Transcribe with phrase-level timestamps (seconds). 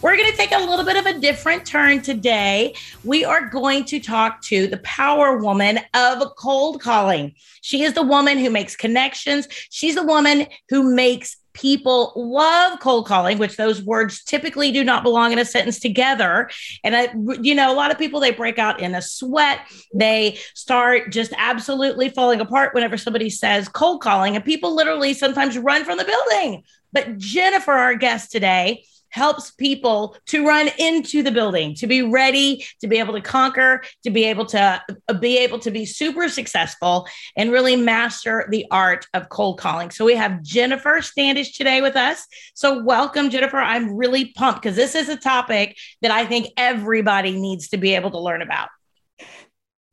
[0.00, 2.76] We're going to take a little bit of a different turn today.
[3.02, 7.34] We are going to talk to the power woman of cold calling.
[7.62, 13.06] She is the woman who makes connections, she's the woman who makes people love cold
[13.06, 16.48] calling, which those words typically do not belong in a sentence together.
[16.84, 17.08] And I,
[17.42, 19.58] you know, a lot of people they break out in a sweat.
[19.92, 25.58] They start just absolutely falling apart whenever somebody says cold calling, and people literally sometimes
[25.58, 26.62] run from the building.
[26.92, 32.64] But Jennifer, our guest today, helps people to run into the building, to be ready,
[32.80, 36.28] to be able to conquer, to be able to uh, be able to be super
[36.28, 39.90] successful and really master the art of cold calling.
[39.90, 42.26] So we have Jennifer Standish today with us.
[42.54, 43.58] So welcome Jennifer.
[43.58, 47.94] I'm really pumped because this is a topic that I think everybody needs to be
[47.94, 48.68] able to learn about.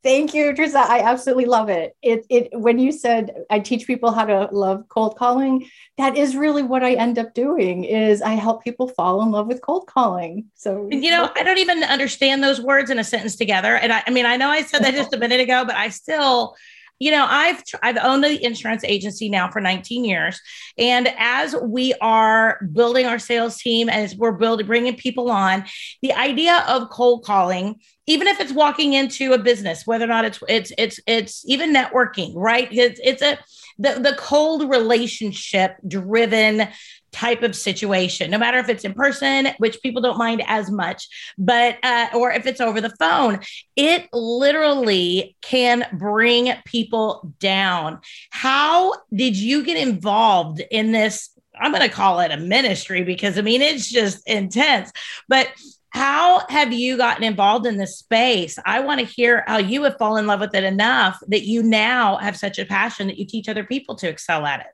[0.06, 0.78] Thank you, Teresa.
[0.78, 1.96] I absolutely love it.
[2.00, 6.36] It it when you said I teach people how to love cold calling, that is
[6.36, 9.88] really what I end up doing is I help people fall in love with cold
[9.88, 10.44] calling.
[10.54, 13.74] So you know, I don't even understand those words in a sentence together.
[13.74, 15.88] And I, I mean, I know I said that just a minute ago, but I
[15.88, 16.54] still
[16.98, 20.40] you know i've i've owned the insurance agency now for 19 years.
[20.78, 25.64] And as we are building our sales team as we're building bringing people on
[26.02, 30.24] the idea of cold calling even if it's walking into a business whether or not
[30.24, 32.68] it's it's it's it's even networking right?
[32.70, 33.38] It's it's a
[33.78, 36.68] the, the cold relationship driven
[37.16, 41.08] type of situation, no matter if it's in person, which people don't mind as much,
[41.38, 43.40] but, uh, or if it's over the phone,
[43.74, 48.00] it literally can bring people down.
[48.30, 51.30] How did you get involved in this?
[51.58, 54.92] I'm going to call it a ministry because I mean, it's just intense,
[55.26, 55.48] but
[55.90, 58.58] how have you gotten involved in this space?
[58.66, 61.62] I want to hear how you have fallen in love with it enough that you
[61.62, 64.66] now have such a passion that you teach other people to excel at it.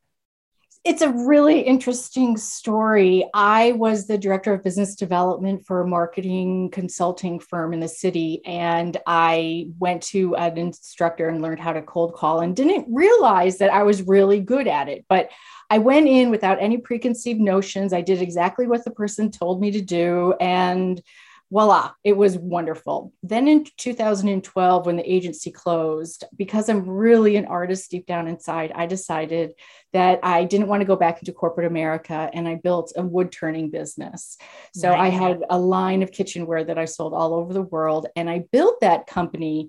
[0.85, 3.25] It's a really interesting story.
[3.35, 8.45] I was the director of business development for a marketing consulting firm in the city.
[8.45, 13.59] And I went to an instructor and learned how to cold call and didn't realize
[13.59, 15.05] that I was really good at it.
[15.09, 15.31] But
[15.71, 17.93] I went in without any preconceived notions.
[17.93, 20.35] I did exactly what the person told me to do.
[20.41, 21.01] And
[21.53, 23.13] voila, it was wonderful.
[23.23, 28.73] Then in 2012, when the agency closed, because I'm really an artist deep down inside,
[28.75, 29.53] I decided
[29.93, 33.31] that I didn't want to go back into corporate America and I built a wood
[33.31, 34.39] turning business.
[34.75, 35.01] So right.
[35.01, 38.07] I had a line of kitchenware that I sold all over the world.
[38.17, 39.69] And I built that company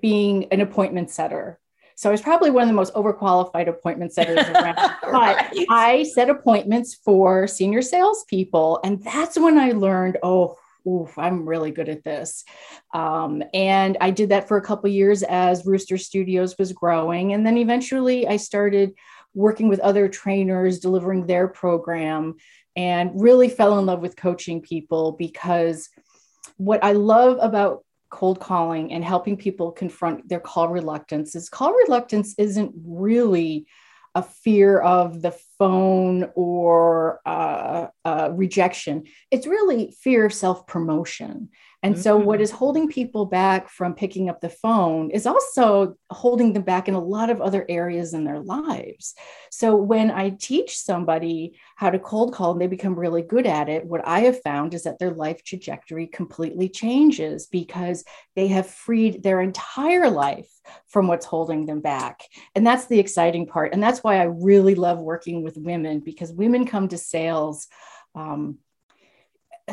[0.00, 1.58] being an appointment setter.
[1.96, 4.76] So I was probably one of the most overqualified appointment setters around.
[5.02, 8.78] but I set appointments for senior salespeople.
[8.84, 12.44] And that's when I learned, oh, oof, I'm really good at this.
[12.94, 17.32] Um, and I did that for a couple years as Rooster Studios was growing.
[17.32, 18.92] And then eventually I started
[19.34, 22.36] working with other trainers, delivering their program,
[22.74, 25.88] and really fell in love with coaching people because
[26.56, 31.72] what I love about cold calling and helping people confront their call reluctance is call
[31.72, 33.66] reluctance isn't really
[34.16, 39.04] a fear of the phone or uh, uh, rejection.
[39.30, 41.50] It's really fear of self promotion.
[41.86, 42.02] And mm-hmm.
[42.02, 46.64] so, what is holding people back from picking up the phone is also holding them
[46.64, 49.14] back in a lot of other areas in their lives.
[49.52, 53.68] So, when I teach somebody how to cold call and they become really good at
[53.68, 58.04] it, what I have found is that their life trajectory completely changes because
[58.34, 60.50] they have freed their entire life
[60.88, 62.24] from what's holding them back.
[62.56, 63.72] And that's the exciting part.
[63.72, 67.68] And that's why I really love working with women because women come to sales.
[68.16, 68.58] Um,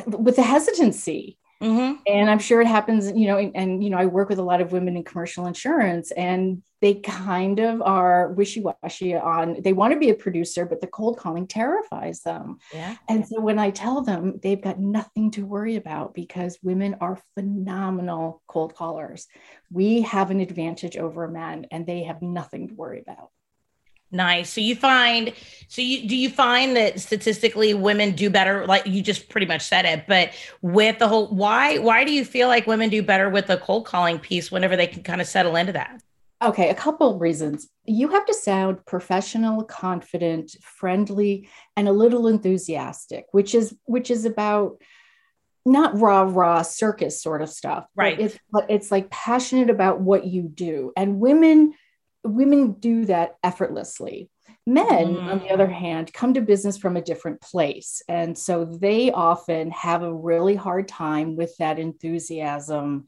[0.07, 2.01] with a hesitancy Mm-hmm.
[2.06, 4.44] And I'm sure it happens, you know, and, and, you know, I work with a
[4.44, 9.94] lot of women in commercial insurance and they kind of are wishy-washy on they want
[9.94, 12.57] to be a producer, but the cold calling terrifies them.
[12.74, 12.98] Yeah.
[13.07, 17.21] And so when I tell them they've got nothing to worry about because women are
[17.36, 19.27] phenomenal cold callers.
[19.71, 23.30] We have an advantage over men and they have nothing to worry about.
[24.13, 24.51] Nice.
[24.51, 25.33] So you find
[25.68, 29.63] so you do you find that statistically women do better like you just pretty much
[29.63, 30.30] said it but
[30.62, 33.86] with the whole why why do you feel like women do better with the cold
[33.86, 36.00] calling piece whenever they can kind of settle into that?
[36.44, 37.69] Okay, a couple of reasons.
[37.86, 44.25] You have to sound professional, confident, friendly and a little enthusiastic, which is which is
[44.25, 44.77] about
[45.65, 50.01] not raw raw circus sort of stuff right but it's, but it's like passionate about
[50.01, 51.74] what you do and women
[52.24, 54.30] women do that effortlessly
[54.66, 55.24] men mm.
[55.24, 55.74] on the other mm.
[55.74, 60.56] hand come to business from a different place and so they often have a really
[60.56, 63.08] hard time with that enthusiasm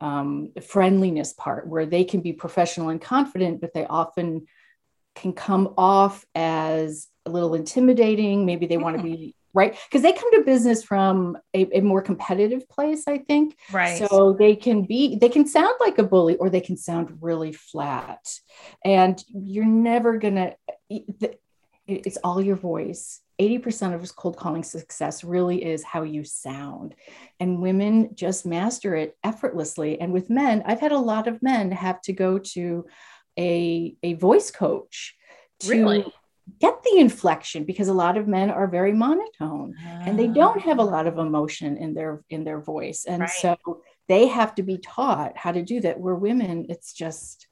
[0.00, 4.46] um, friendliness part where they can be professional and confident but they often
[5.14, 8.82] can come off as a little intimidating maybe they mm.
[8.82, 9.76] want to be right?
[9.88, 13.56] Because they come to business from a, a, more competitive place i think.
[13.72, 14.06] Right.
[14.08, 17.52] So they can be they can sound like a bully or they can sound really
[17.52, 18.26] flat.
[18.84, 20.54] And you're never gonna
[21.86, 23.20] it's all your voice.
[23.40, 26.96] 80% of cold calling success really is how you sound.
[27.38, 30.00] And women just master it effortlessly.
[30.00, 32.86] And with men i've had a lot of men have to go to
[33.38, 35.14] a, a voice coach
[35.60, 36.12] to really?
[36.60, 40.60] Get the inflection because a lot of men are very monotone and they don't ah.
[40.60, 43.30] have a lot of emotion in their in their voice and right.
[43.30, 43.56] so
[44.08, 47.46] they have to be taught how to do that where women it's just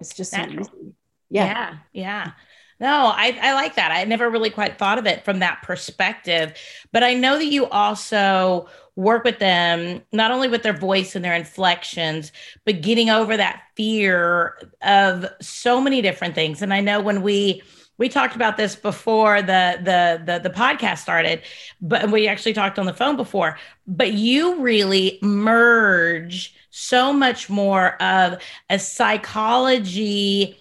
[0.00, 0.94] it's just so easy
[1.30, 2.32] yeah yeah yeah
[2.80, 3.90] no, I, I like that.
[3.90, 6.54] I never really quite thought of it from that perspective.
[6.92, 11.24] But I know that you also work with them, not only with their voice and
[11.24, 12.30] their inflections,
[12.64, 16.62] but getting over that fear of so many different things.
[16.62, 17.62] And I know when we
[17.98, 21.42] we talked about this before the, the the the podcast started
[21.80, 28.00] but we actually talked on the phone before but you really merge so much more
[28.02, 28.40] of
[28.70, 30.56] a psychology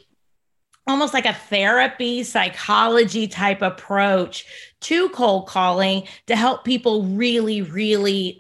[0.88, 8.40] almost like a therapy psychology type approach to cold calling to help people really really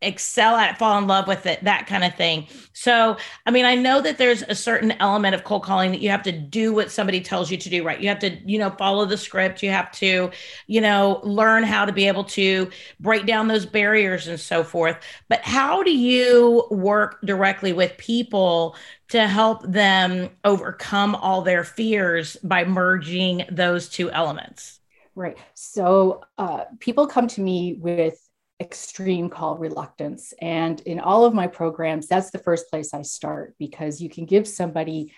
[0.00, 2.46] excel at it, fall in love with it, that kind of thing.
[2.72, 3.16] So,
[3.46, 6.22] I mean, I know that there's a certain element of cold calling that you have
[6.22, 8.00] to do what somebody tells you to do, right?
[8.00, 9.62] You have to, you know, follow the script.
[9.62, 10.30] You have to,
[10.68, 14.98] you know, learn how to be able to break down those barriers and so forth.
[15.28, 18.76] But how do you work directly with people
[19.08, 24.78] to help them overcome all their fears by merging those two elements?
[25.16, 25.36] Right.
[25.54, 28.27] So, uh, people come to me with
[28.60, 30.34] extreme call reluctance.
[30.40, 34.26] And in all of my programs, that's the first place I start because you can
[34.26, 35.12] give somebody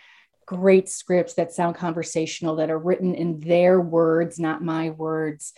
[0.46, 5.52] great scripts that sound conversational, that are written in their words, not my words.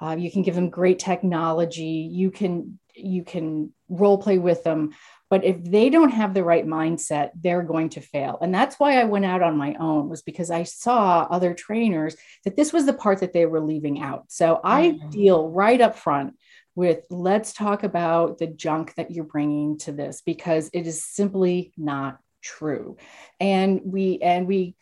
[0.00, 2.08] Uh, you can give them great technology.
[2.10, 4.90] You can you can role play with them.
[5.30, 8.38] But if they don't have the right mindset, they're going to fail.
[8.40, 12.16] And that's why I went out on my own, was because I saw other trainers
[12.44, 14.24] that this was the part that they were leaving out.
[14.28, 15.10] So I mm-hmm.
[15.10, 16.34] deal right up front
[16.78, 21.72] with let's talk about the junk that you're bringing to this because it is simply
[21.76, 22.96] not true.
[23.40, 24.76] And we and we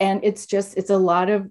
[0.00, 1.48] and it's just it's a lot of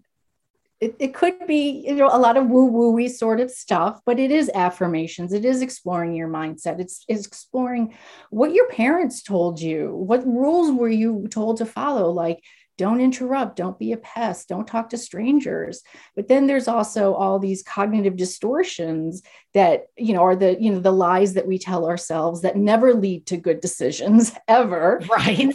[0.82, 4.20] it, it could be you know a lot of woo wooey sort of stuff but
[4.20, 5.32] it is affirmations.
[5.32, 6.82] It is exploring your mindset.
[6.82, 7.96] It's, it's exploring
[8.32, 9.96] what your parents told you.
[9.96, 12.12] What rules were you told to follow?
[12.12, 12.44] Like
[12.78, 15.82] don't interrupt don't be a pest don't talk to strangers.
[16.16, 19.22] But then there's also all these cognitive distortions
[19.54, 22.94] that you know are the you know the lies that we tell ourselves that never
[22.94, 25.02] lead to good decisions ever.
[25.10, 25.54] Right.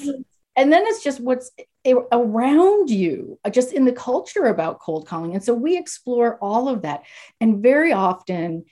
[0.57, 1.51] And then it's just what's
[2.13, 5.35] around you uh, just in the culture about cold calling.
[5.35, 7.05] And so we explore all of that.
[7.41, 8.65] And very often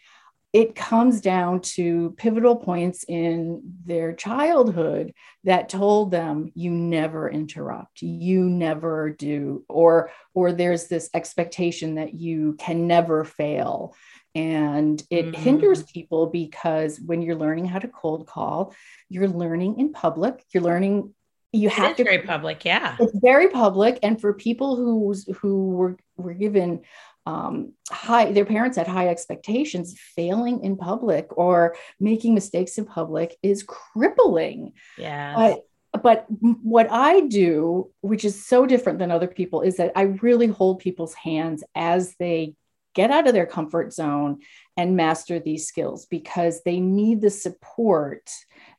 [0.53, 5.13] it comes down to pivotal points in their childhood
[5.45, 8.01] that told them you never interrupt.
[8.01, 9.65] You never do.
[9.69, 13.95] Or or there's this expectation that you can never fail.
[14.35, 15.43] And it mm-hmm.
[15.43, 18.75] hinders people because when you're learning how to cold call
[19.09, 20.43] you're learning in public.
[20.53, 21.15] You're learning
[21.53, 22.97] you have to very public yeah.
[23.01, 23.99] It's very public.
[24.03, 26.83] And for people who who were were given
[27.29, 29.99] um, high their parents had high expectations.
[30.17, 34.73] Failing in public or making mistakes in public is crippling.
[34.97, 35.57] Yeah
[35.95, 36.27] but, but
[36.63, 40.79] what i do which is so different than other people is that i really hold
[40.79, 42.55] people's hands as they
[42.99, 44.41] get out of their comfort zone
[44.77, 48.29] and master these skills because they need the support.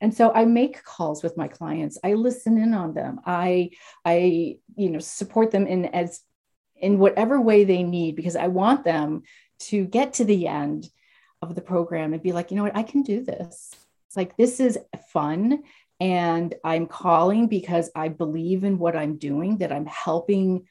[0.02, 1.98] And so i make calls with my clients.
[2.04, 3.22] I listen in on them.
[3.26, 3.70] I
[4.04, 6.22] i you know support them in as
[6.82, 9.24] in whatever way they need because I want them
[9.60, 10.90] to get to the end
[11.42, 13.74] of the program and be like, you know what, I can do this.
[14.08, 14.80] It's like, this is
[15.12, 15.64] fun.
[16.00, 20.68] And I'm calling because I believe in what I'm doing, that I'm helping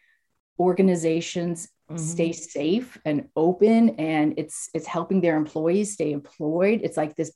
[0.58, 1.96] organizations mm-hmm.
[1.96, 7.32] stay safe and open and it's it's helping their employees stay employed it's like this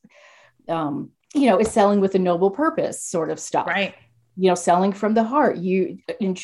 [0.69, 3.95] um you know it's selling with a noble purpose sort of stuff right
[4.37, 6.37] you know selling from the heart you in,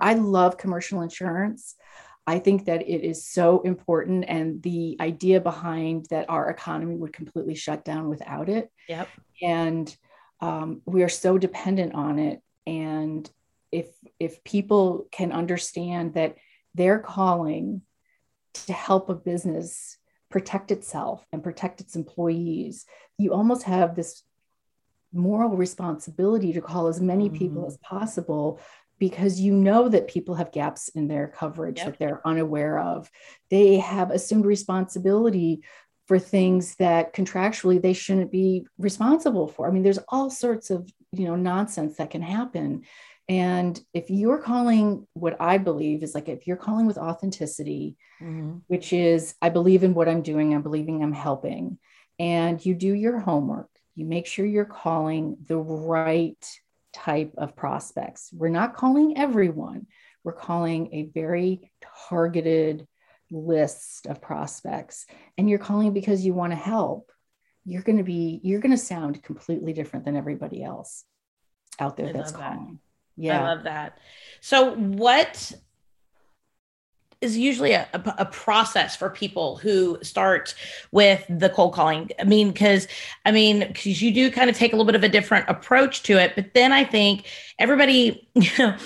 [0.00, 1.74] i love commercial insurance
[2.26, 4.24] I think that it is so important.
[4.28, 8.70] And the idea behind that our economy would completely shut down without it.
[8.88, 9.08] Yep.
[9.42, 9.96] And
[10.40, 12.40] um, we are so dependent on it.
[12.66, 13.30] And
[13.70, 16.36] if if people can understand that
[16.74, 17.82] they're calling
[18.54, 19.98] to help a business
[20.30, 22.86] protect itself and protect its employees,
[23.18, 24.22] you almost have this
[25.14, 27.68] moral responsibility to call as many people mm-hmm.
[27.68, 28.60] as possible
[28.98, 31.86] because you know that people have gaps in their coverage yep.
[31.86, 33.10] that they're unaware of.
[33.50, 35.62] They have assumed responsibility
[36.06, 39.66] for things that contractually they shouldn't be responsible for.
[39.66, 42.82] I mean, there's all sorts of, you know, nonsense that can happen.
[43.28, 48.58] And if you're calling what I believe is like if you're calling with authenticity, mm-hmm.
[48.66, 51.78] which is I believe in what I'm doing, I'm believing I'm helping,
[52.18, 56.44] and you do your homework, you make sure you're calling the right
[56.92, 58.30] type of prospects.
[58.32, 59.86] We're not calling everyone,
[60.22, 61.70] we're calling a very
[62.08, 62.86] targeted
[63.30, 65.06] list of prospects.
[65.36, 67.10] And you're calling because you want to help.
[67.64, 71.04] You're going to be, you're going to sound completely different than everybody else
[71.78, 72.78] out there I that's calling.
[73.16, 73.22] That.
[73.22, 73.40] Yeah.
[73.40, 73.98] I love that.
[74.40, 75.52] So, what
[77.24, 80.54] is usually a, a, a, process for people who start
[80.92, 82.10] with the cold calling.
[82.20, 82.86] I mean, because
[83.24, 86.02] I mean, because you do kind of take a little bit of a different approach
[86.04, 87.26] to it, but then I think
[87.58, 88.76] everybody, you know,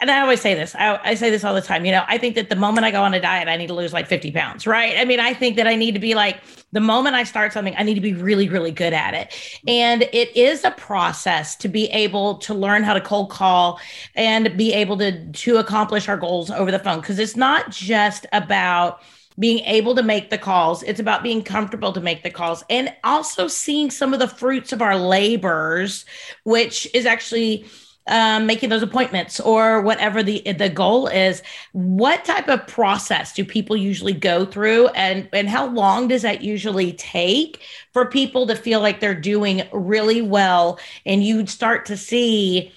[0.00, 1.84] and I always say this, I, I, say this all the time.
[1.84, 3.74] You know, I think that the moment I go on a diet, I need to
[3.74, 4.96] lose like 50 pounds, right?
[4.98, 6.40] I mean, I think that I need to be like,
[6.72, 9.32] the moment I start something, I need to be really, really good at it.
[9.68, 13.78] And it is a process to be able to learn how to cold call
[14.16, 17.00] and be able to, to accomplish our goals over the phone.
[17.00, 19.00] Cause it's not just about,
[19.38, 20.82] being able to make the calls.
[20.82, 24.72] It's about being comfortable to make the calls and also seeing some of the fruits
[24.72, 26.06] of our labors,
[26.44, 27.66] which is actually
[28.08, 31.42] um, making those appointments or whatever the the goal is.
[31.72, 34.88] What type of process do people usually go through?
[34.88, 39.62] And and how long does that usually take for people to feel like they're doing
[39.72, 42.72] really well and you'd start to see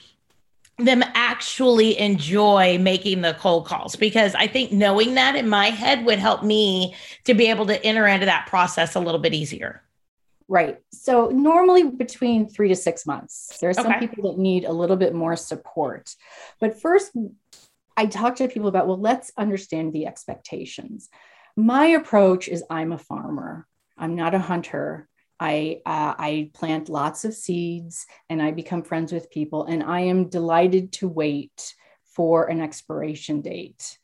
[0.78, 3.96] them actually enjoy making the cold calls?
[3.96, 6.96] Because I think knowing that in my head would help me
[7.26, 9.84] to be able to enter into that process a little bit easier.
[10.50, 10.80] Right.
[10.92, 13.60] So normally between three to six months.
[13.62, 14.08] There are some okay.
[14.08, 16.16] people that need a little bit more support.
[16.60, 17.16] But first,
[17.96, 21.08] I talk to people about, well, let's understand the expectations.
[21.56, 23.68] My approach is I'm a farmer.
[23.96, 25.08] I'm not a hunter.
[25.40, 30.02] I uh, I plant lots of seeds and I become friends with people, and I
[30.02, 34.00] am delighted to wait for an expiration date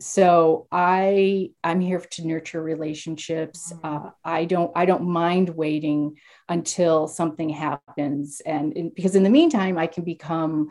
[0.00, 3.72] so i i'm here to nurture relationships.
[3.72, 4.06] Mm-hmm.
[4.06, 6.16] uh, i don't i don't mind waiting
[6.48, 8.40] until something happens.
[8.46, 10.68] And in, because in the meantime i can become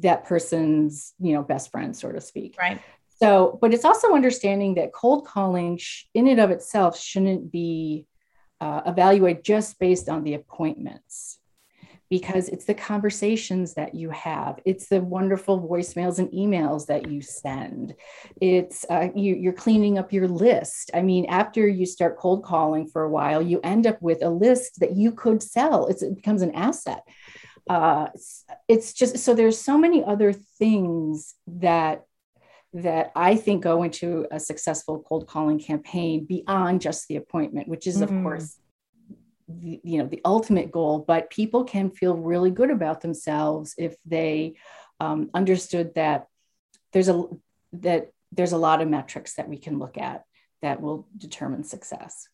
[0.00, 2.56] that person's you know best friend so to speak.
[2.58, 2.80] Right.
[3.20, 8.06] So but it's also understanding that cold calling sh- in and of itself shouldn't be
[8.60, 11.38] uh, evaluated just based on the appointments
[12.10, 14.60] because it's the conversations that you have.
[14.64, 17.94] It's the wonderful voicemails and emails that you send.
[18.40, 20.90] It's uh, you, are cleaning up your list.
[20.94, 24.30] I mean after you start cold calling for a while you end up with a
[24.30, 25.86] list that you could sell.
[25.86, 27.02] It's, it becomes an asset.
[27.68, 32.04] Uh, it's, it's just so there's so many other things that
[32.72, 37.86] that I think go into a successful cold calling campaign beyond just the appointment, which
[37.86, 38.18] is, mm-hmm.
[38.18, 38.58] of course,
[39.48, 43.96] the, you know the ultimate goal but people can feel really good about themselves if
[44.04, 44.54] they
[45.00, 46.26] um, understood that
[46.92, 47.24] there's a
[47.72, 50.24] that there's a lot of metrics that we can look at
[50.60, 52.28] that will determine success.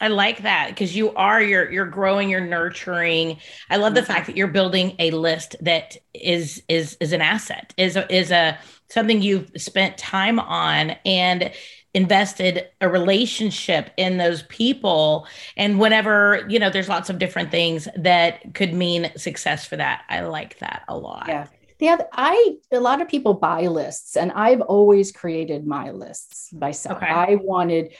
[0.00, 3.38] I like that because you are you're you're growing, you're nurturing.
[3.70, 7.72] I love the fact that you're building a list that is is is an asset,
[7.76, 8.58] is a, is a
[8.88, 11.52] something you've spent time on and
[11.94, 15.26] invested a relationship in those people.
[15.56, 20.02] And whenever you know there's lots of different things that could mean success for that
[20.08, 21.24] i like that a lot.
[21.28, 21.46] Yeah.
[21.78, 26.98] Yeah i a lot of people buy lists and i've always created my lists myself.
[26.98, 27.06] Okay.
[27.06, 27.92] i wanted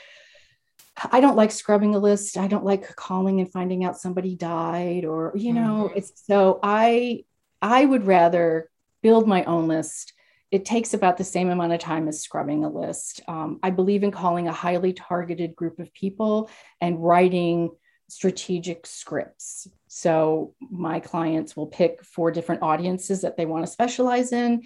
[1.11, 2.37] i don't like scrubbing a list.
[2.37, 5.99] I don't like calling and finding out somebody died or you know mm-hmm.
[5.99, 7.25] it's so i
[7.62, 8.70] i would rather
[9.02, 10.12] build my own list
[10.50, 13.21] it takes about the same amount of time as scrubbing a list.
[13.28, 17.71] Um, I believe in calling a highly targeted group of people and writing
[18.09, 19.69] strategic scripts.
[19.87, 24.62] So my clients will pick four different audiences that they want to specialize in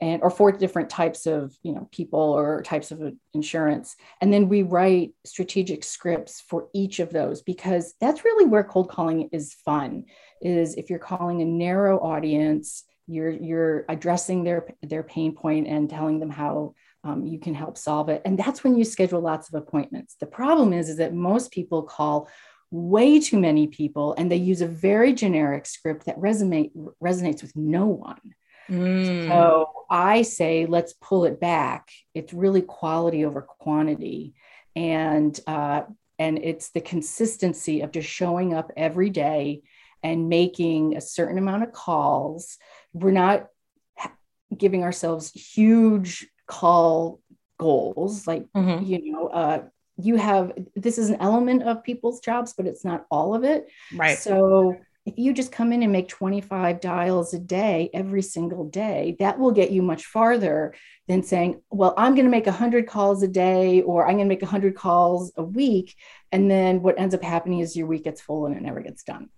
[0.00, 4.48] and or four different types of you know people or types of insurance and then
[4.48, 9.54] we write strategic scripts for each of those because that's really where cold calling is
[9.64, 10.04] fun
[10.42, 15.88] is if you're calling a narrow audience you're you're addressing their their pain point and
[15.88, 18.22] telling them how um, you can help solve it.
[18.24, 20.16] And that's when you schedule lots of appointments.
[20.18, 22.28] The problem is, is that most people call
[22.70, 26.72] way too many people and they use a very generic script that resonate,
[27.02, 28.34] resonates with no one.
[28.68, 29.28] Mm.
[29.28, 31.90] So I say, let's pull it back.
[32.14, 34.34] It's really quality over quantity.
[34.74, 35.82] And, uh,
[36.18, 39.62] and it's the consistency of just showing up every day
[40.02, 42.58] and making a certain amount of calls.
[42.96, 43.48] We're not
[44.56, 47.20] giving ourselves huge call
[47.58, 48.84] goals like mm-hmm.
[48.84, 49.62] you know uh,
[49.98, 53.68] you have this is an element of people's jobs but it's not all of it.
[53.94, 54.18] Right.
[54.18, 54.76] So
[55.06, 59.38] if you just come in and make 25 dials a day every single day that
[59.38, 60.74] will get you much farther
[61.06, 64.34] than saying well i'm going to make 100 calls a day or i'm going to
[64.34, 65.94] make 100 calls a week
[66.32, 69.04] and then what ends up happening is your week gets full and it never gets
[69.04, 69.28] done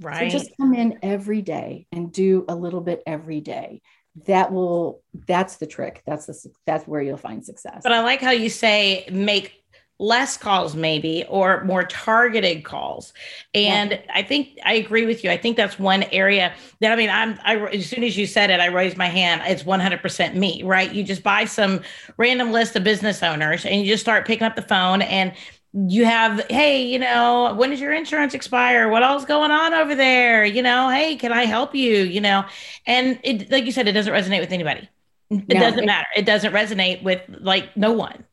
[0.00, 0.30] right.
[0.30, 3.82] so just come in every day and do a little bit every day.
[4.26, 6.02] That will that's the trick.
[6.06, 7.80] That's the that's where you'll find success.
[7.82, 9.54] But i like how you say make
[10.00, 13.12] less calls maybe or more targeted calls.
[13.54, 14.00] And yeah.
[14.14, 15.30] i think i agree with you.
[15.30, 18.50] I think that's one area that i mean i'm I, as soon as you said
[18.50, 19.42] it i raised my hand.
[19.44, 20.92] It's 100% me right?
[20.92, 21.80] You just buy some
[22.16, 25.32] random list of business owners and you just start picking up the phone and
[25.72, 28.88] you have, hey, you know, when does your insurance expire?
[28.88, 30.44] What all's going on over there?
[30.44, 31.96] You know, hey, can I help you?
[32.04, 32.44] You know,
[32.86, 34.88] and it, like you said, it doesn't resonate with anybody.
[35.30, 36.06] It no, doesn't it, matter.
[36.16, 38.24] It doesn't resonate with like no one.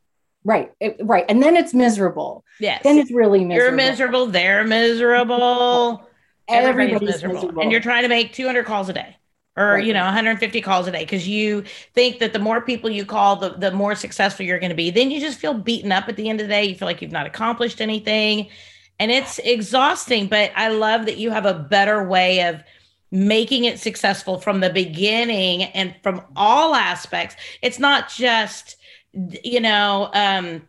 [0.45, 0.71] Right.
[0.79, 1.25] It, right.
[1.27, 2.45] And then it's miserable.
[2.59, 2.83] Yes.
[2.83, 3.77] Then it's really miserable.
[3.77, 4.25] You're miserable.
[4.27, 6.07] They're miserable.
[6.47, 7.35] Everybody's, Everybody's miserable.
[7.35, 7.61] miserable.
[7.63, 9.17] And you're trying to make 200 calls a day
[9.57, 13.05] or you know 150 calls a day because you think that the more people you
[13.05, 14.91] call the, the more successful you're going to be.
[14.91, 16.65] Then you just feel beaten up at the end of the day.
[16.65, 18.49] You feel like you've not accomplished anything.
[18.99, 22.63] And it's exhausting but i love that you have a better way of
[23.11, 27.35] making it successful from the beginning and from all aspects.
[27.61, 28.77] It's not just
[29.43, 30.67] you know um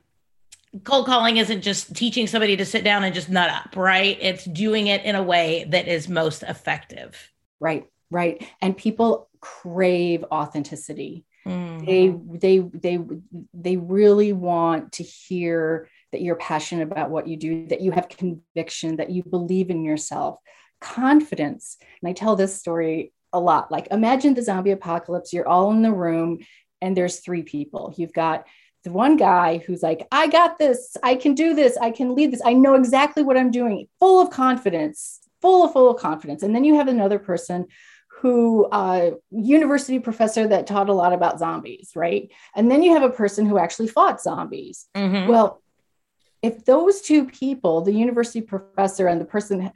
[0.84, 4.18] cold calling isn't just teaching somebody to sit down and just nut up right?
[4.20, 7.32] It's doing it in a way that is most effective.
[7.58, 8.44] Right right?
[8.60, 11.24] And people crave authenticity.
[11.46, 11.84] Mm-hmm.
[11.84, 12.08] they
[12.40, 12.98] they they
[13.54, 18.08] they really want to hear that you're passionate about what you do that you have
[18.08, 20.40] conviction that you believe in yourself
[20.80, 21.76] confidence.
[22.02, 25.82] And i tell this story a lot like imagine the zombie apocalypse you're all in
[25.82, 26.40] the room
[26.82, 27.94] and there's three people.
[27.96, 28.44] You've got
[28.82, 32.32] the one guy who's like i got this i can do this i can lead
[32.32, 36.42] this i know exactly what i'm doing full of confidence full of full of confidence.
[36.42, 37.66] And then you have another person
[38.20, 43.02] who uh, university professor that taught a lot about zombies right and then you have
[43.02, 45.28] a person who actually fought zombies mm-hmm.
[45.28, 45.62] well
[46.42, 49.70] if those two people the university professor and the person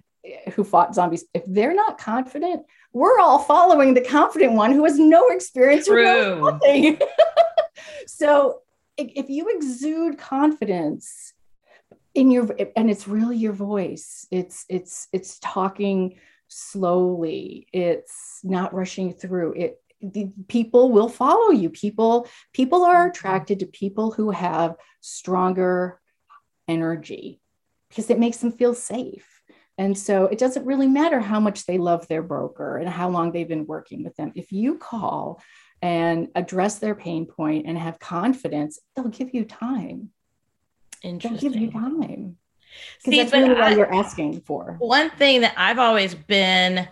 [0.55, 4.98] who fought zombies if they're not confident we're all following the confident one who has
[4.98, 6.00] no experience True.
[6.00, 6.98] or no nothing
[8.07, 8.61] so
[8.96, 11.33] if you exude confidence
[12.14, 16.18] in your and it's really your voice it's it's it's talking
[16.51, 17.67] slowly.
[17.73, 19.55] It's not rushing through.
[19.55, 21.71] It the people will follow you.
[21.71, 23.11] People people are mm-hmm.
[23.11, 26.01] attracted to people who have stronger
[26.69, 27.41] energy
[27.89, 29.27] because it makes them feel safe.
[29.79, 33.33] And so it doesn't really matter how much they love their broker and how long
[33.33, 34.33] they've been working with them.
[34.35, 35.41] If you call
[35.81, 40.11] and address their pain point and have confidence they'll give you time.
[41.03, 41.39] Interesting.
[41.39, 42.37] they'll give you time
[43.04, 44.76] because that's really what you're asking for.
[44.78, 46.88] One thing that I've always been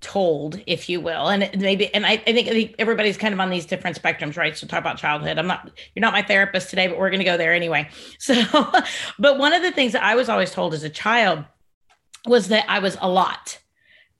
[0.00, 3.50] told, if you will, and maybe, and I, I, I think everybody's kind of on
[3.50, 4.56] these different spectrums, right?
[4.56, 5.38] So talk about childhood.
[5.38, 7.88] I'm not, you're not my therapist today, but we're going to go there anyway.
[8.18, 8.34] So,
[9.18, 11.44] but one of the things that I was always told as a child
[12.26, 13.58] was that I was a lot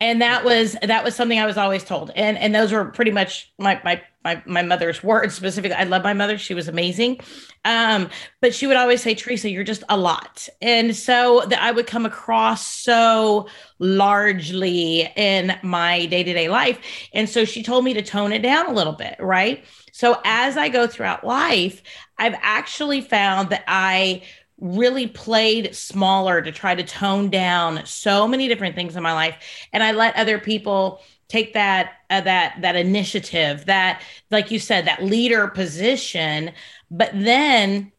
[0.00, 0.48] and that mm-hmm.
[0.48, 3.80] was that was something I was always told, and and those were pretty much my
[3.85, 5.77] my my, my mother's words specifically.
[5.77, 7.21] I love my mother; she was amazing,
[7.65, 8.11] um,
[8.41, 11.87] but she would always say, "Teresa, you're just a lot," and so that I would
[11.87, 16.81] come across so largely in my day to day life,
[17.15, 19.65] and so she told me to tone it down a little bit, right?
[19.93, 21.83] So as I go throughout life,
[22.19, 24.23] I've actually found that I
[24.59, 29.37] really played smaller to try to tone down so many different things in my life.
[29.73, 34.87] And i let other people take that uh, that that initiative that like you said
[34.87, 36.53] that leader position
[36.91, 37.91] but then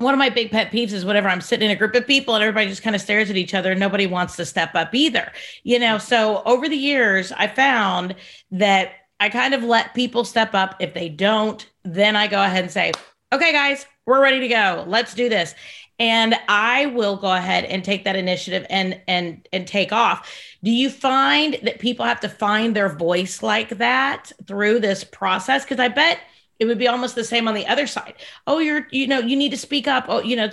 [0.00, 2.34] one of my big pet peeves is whenever I'm sitting in a group of people
[2.34, 4.94] and everybody just kind of stares at each other and nobody wants to step up
[4.94, 5.30] either.
[5.62, 8.14] You know, so over the years, I found
[8.50, 10.74] that I kind of let people step up.
[10.80, 12.92] If they don't, then I go ahead and say,
[13.30, 14.84] okay, guys, we're ready to go.
[14.88, 15.54] Let's do this
[16.00, 20.34] and I will go ahead and take that initiative and and and take off.
[20.64, 25.64] Do you find that people have to find their voice like that through this process?
[25.64, 26.18] Because I bet
[26.58, 28.14] it would be almost the same on the other side.
[28.46, 30.06] Oh, you're, you know, you need to speak up.
[30.08, 30.50] Oh, you know,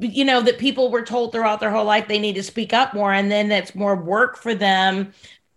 [0.00, 2.94] you know, that people were told throughout their whole life they need to speak up
[2.94, 3.12] more.
[3.12, 5.12] And then that's more work for them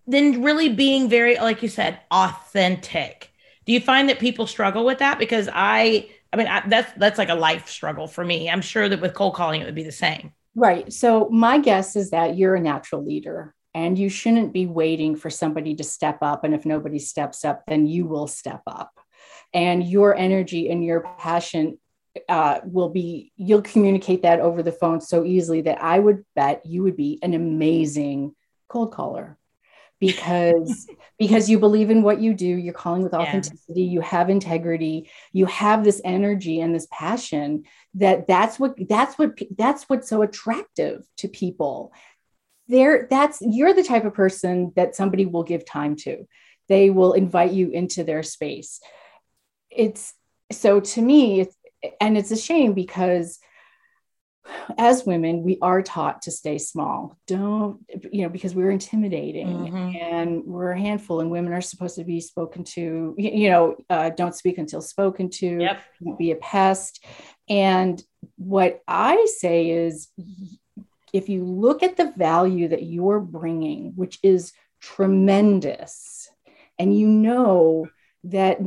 [0.05, 3.31] than really being very, like you said, authentic.
[3.65, 5.19] Do you find that people struggle with that?
[5.19, 8.49] Because I, I mean, I, that's that's like a life struggle for me.
[8.49, 10.33] I'm sure that with cold calling, it would be the same.
[10.55, 10.91] Right.
[10.91, 15.29] So my guess is that you're a natural leader and you shouldn't be waiting for
[15.29, 16.43] somebody to step up.
[16.43, 18.91] And if nobody steps up, then you will step up
[19.53, 21.77] and your energy and your passion
[22.29, 26.65] uh, will be you'll communicate that over the phone so easily that i would bet
[26.65, 28.35] you would be an amazing
[28.67, 29.37] cold caller
[29.99, 33.91] because because you believe in what you do you're calling with authenticity yeah.
[33.91, 37.63] you have integrity you have this energy and this passion
[37.97, 41.91] that that's what that's what that's what's so attractive to people.
[42.67, 46.27] There that's you're the type of person that somebody will give time to.
[46.67, 48.79] They will invite you into their space.
[49.69, 50.13] It's
[50.51, 51.55] so to me it's
[51.99, 53.39] and it's a shame because
[54.77, 57.79] as women we are taught to stay small don't
[58.12, 59.95] you know because we're intimidating mm-hmm.
[60.01, 64.10] and we're a handful and women are supposed to be spoken to you know uh,
[64.10, 65.81] don't speak until spoken to yep.
[66.17, 67.03] be a pest
[67.49, 68.03] and
[68.38, 70.10] what i say is
[71.13, 76.29] if you look at the value that you're bringing which is tremendous
[76.79, 77.88] and you know
[78.23, 78.60] that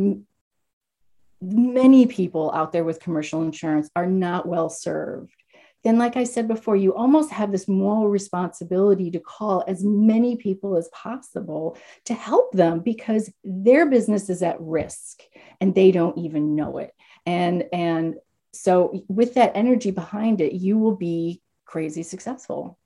[1.41, 5.35] many people out there with commercial insurance are not well served,
[5.83, 10.37] then, like I said before, you almost have this moral responsibility to call as many
[10.37, 15.21] people as possible to help them because their business is at risk
[15.61, 16.95] and they don't even know it.
[17.27, 18.17] And, and
[18.53, 22.79] so, with that energy behind it, you will be crazy successful.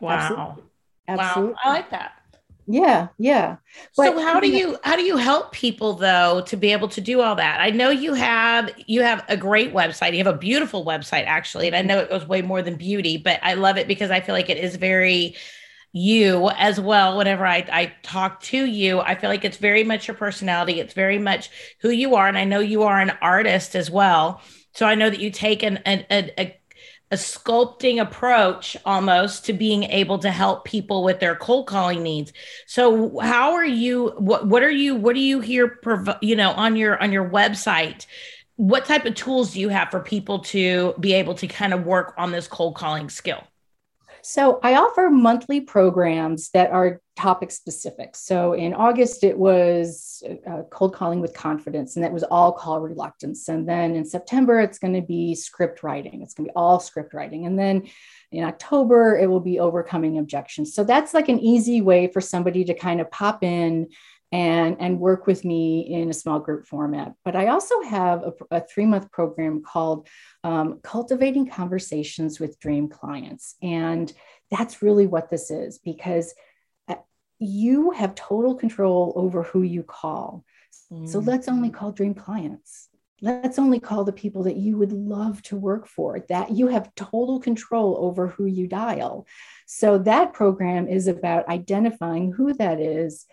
[0.00, 0.16] Wow.
[0.16, 0.64] Absolutely.
[1.08, 1.52] Absolutely.
[1.52, 1.58] Wow.
[1.64, 2.17] I like that
[2.70, 3.56] yeah yeah.
[3.96, 7.00] But, so how do you how do you help people though to be able to
[7.00, 7.60] do all that?
[7.60, 10.12] I know you have you have a great website.
[10.12, 13.16] You have a beautiful website actually and i know it goes way more than beauty
[13.16, 15.34] but i love it because i feel like it is very
[15.92, 17.16] you as well.
[17.16, 20.78] Whenever I, I talk to you i feel like it's very much your personality.
[20.78, 21.50] It's very much
[21.80, 24.42] who you are and i know you are an artist as well.
[24.74, 26.60] So i know that you take an, an a, a
[27.10, 32.32] a sculpting approach almost to being able to help people with their cold calling needs.
[32.66, 35.78] So how are you what what are you what do you hear
[36.20, 38.06] you know on your on your website?
[38.56, 41.84] What type of tools do you have for people to be able to kind of
[41.84, 43.42] work on this cold calling skill?
[44.28, 48.14] So I offer monthly programs that are topic specific.
[48.14, 52.82] So in August, it was uh, cold calling with confidence, and that was all call
[52.82, 53.48] reluctance.
[53.48, 56.20] And then in September, it's going to be script writing.
[56.20, 57.46] It's going to be all script writing.
[57.46, 57.88] And then
[58.30, 60.74] in October, it will be overcoming objections.
[60.74, 63.88] So that's like an easy way for somebody to kind of pop in
[64.30, 67.14] and, and work with me in a small group format.
[67.24, 70.06] But I also have a, a three month program called
[70.44, 73.54] um, Cultivating Conversations with Dream Clients.
[73.62, 74.12] And
[74.50, 76.34] that's really what this is because
[76.88, 76.96] uh,
[77.38, 80.44] you have total control over who you call.
[80.92, 81.08] Mm.
[81.08, 82.88] So let's only call dream clients.
[83.20, 86.94] Let's only call the people that you would love to work for, that you have
[86.94, 89.26] total control over who you dial.
[89.66, 93.26] So that program is about identifying who that is,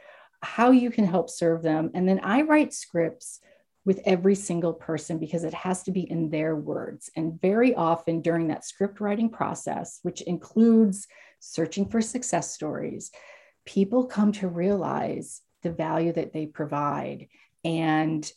[0.45, 1.91] how you can help serve them.
[1.93, 3.39] And then I write scripts
[3.83, 7.09] with every single person because it has to be in their words.
[7.15, 11.07] And very often during that script writing process, which includes
[11.39, 13.11] searching for success stories,
[13.65, 17.27] people come to realize the value that they provide
[17.63, 18.31] and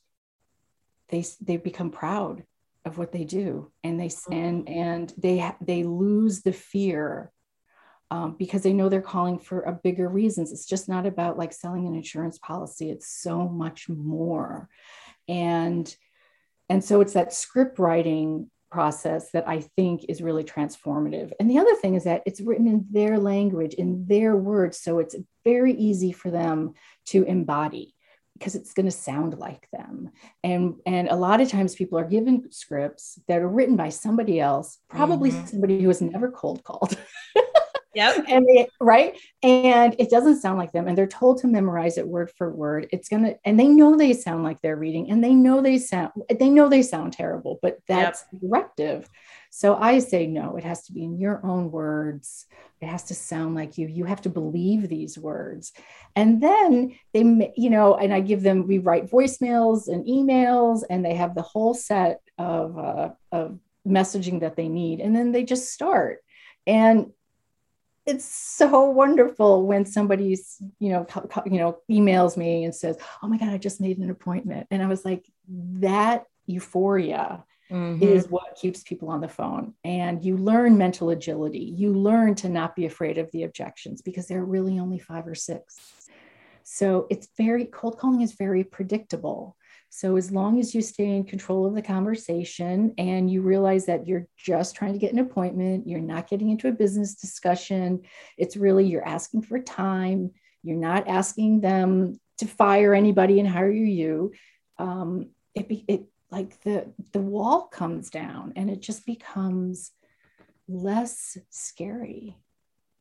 [1.09, 2.42] they, they become proud
[2.85, 4.33] of what they do and they mm-hmm.
[4.33, 7.31] and and they they lose the fear
[8.11, 10.53] um, because they know they're calling for a bigger reasons.
[10.53, 12.90] It's just not about like selling an insurance policy.
[12.90, 14.68] It's so much more.
[15.29, 15.94] And,
[16.68, 21.33] and so it's that script writing process that I think is really transformative.
[21.40, 24.79] And the other thing is that it's written in their language, in their words.
[24.81, 26.75] So it's very easy for them
[27.07, 27.94] to embody
[28.38, 30.11] because it's going to sound like them.
[30.44, 34.38] And, and a lot of times people are given scripts that are written by somebody
[34.38, 35.47] else, probably mm-hmm.
[35.47, 36.97] somebody who has never cold called.
[37.98, 38.26] Yep.
[38.28, 39.18] And they, right.
[39.42, 40.87] And it doesn't sound like them.
[40.87, 42.88] And they're told to memorize it word for word.
[42.92, 46.12] It's gonna, and they know they sound like they're reading and they know they sound,
[46.38, 48.40] they know they sound terrible, but that's yep.
[48.42, 49.08] directive.
[49.50, 52.46] So I say no, it has to be in your own words.
[52.80, 53.88] It has to sound like you.
[53.88, 55.72] You have to believe these words.
[56.14, 61.04] And then they, you know, and I give them, we write voicemails and emails, and
[61.04, 65.00] they have the whole set of, uh, of messaging that they need.
[65.00, 66.22] And then they just start.
[66.66, 67.12] And
[68.09, 71.07] it's so wonderful when somebody's you know
[71.44, 74.66] you know emails me and says oh my god i just made an appointment.
[74.71, 78.03] And i was like that euphoria mm-hmm.
[78.03, 79.75] is what keeps people on the phone.
[79.85, 81.73] And you learn mental agility.
[81.77, 85.27] You learn to not be afraid of the objections because there are really only five
[85.27, 85.79] or six.
[86.62, 89.57] So it's very cold calling is very predictable
[89.90, 94.07] so, as long as you stay in control of the conversation and you realize that
[94.07, 98.03] you're just trying to get an appointment, you're not getting into a business discussion,
[98.37, 100.31] it's really you're asking for time,
[100.62, 104.33] you're not asking them to fire anybody and hire you.
[104.79, 109.92] Um, it, be, it like the the wall comes down and it just becomes
[110.68, 112.37] less scary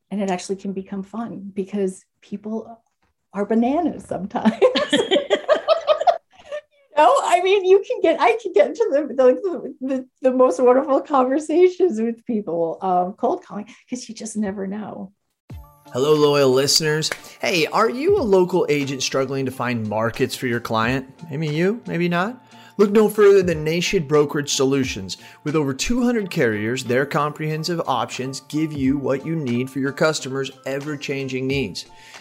[0.10, 2.82] and it actually can become fun because people
[3.34, 4.54] are bananas sometimes
[6.98, 10.60] no, I mean, you can get, I can get into the, the, the, the most
[10.60, 15.14] wonderful conversations with people, um, cold calling, because you just never know.
[15.94, 17.10] Hello, loyal listeners.
[17.40, 21.08] Hey, are you a local agent struggling to find markets for your client?
[21.30, 22.44] Maybe you, maybe not.
[22.78, 25.18] Look no further than Nation Brokerage Solutions.
[25.44, 30.52] With over 200 carriers, their comprehensive options give you what you need for your customers'
[30.66, 31.86] ever changing needs.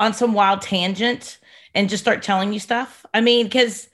[0.00, 1.38] on some wild tangent
[1.74, 3.04] and just start telling you stuff.
[3.12, 3.88] I mean, because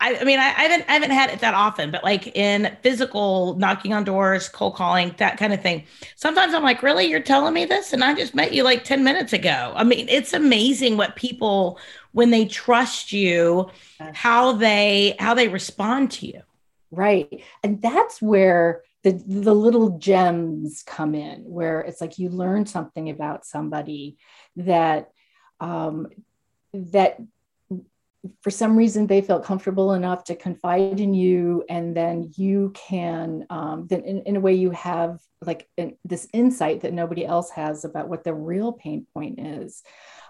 [0.00, 2.76] I, I, mean, I, I, haven't I haven't had it that often, but like in
[2.82, 5.84] physical knocking on doors, cold calling, that kind of thing.
[6.16, 9.04] Sometimes I'm like, really, you're telling me this, and I just met you like ten
[9.04, 9.72] minutes ago.
[9.74, 11.78] I mean, it's amazing what people
[12.12, 13.70] when they trust you,
[14.12, 16.42] how they how they respond to you.
[16.90, 22.66] Right, and that's where the the little gems come in, where it's like you learn
[22.66, 24.18] something about somebody
[24.56, 25.12] that
[25.64, 26.08] um,
[26.74, 27.18] that
[28.42, 33.46] for some reason they felt comfortable enough to confide in you and then you can
[33.50, 37.50] um, then in, in, a way you have like an, this insight that nobody else
[37.50, 39.82] has about what the real pain point is.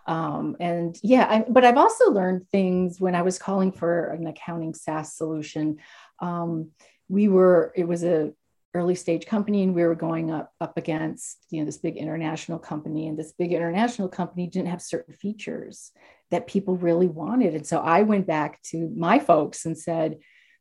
[0.06, 4.26] Um, and yeah I, but i've also learned things when i was calling for an
[4.26, 5.78] accounting saas solution.
[6.20, 6.70] Um,
[7.08, 8.32] we were it was a
[8.74, 12.58] early stage company and we were going up up against you know this big international
[12.58, 15.92] company and this big international company didn't have certain features
[16.30, 17.54] that people really wanted.
[17.54, 20.18] And so i went back to my folks and said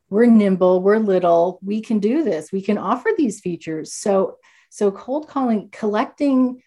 [0.10, 3.94] we're nimble we're little we can do this we can offer these features.
[3.94, 4.38] So
[4.70, 6.62] so cold calling collecting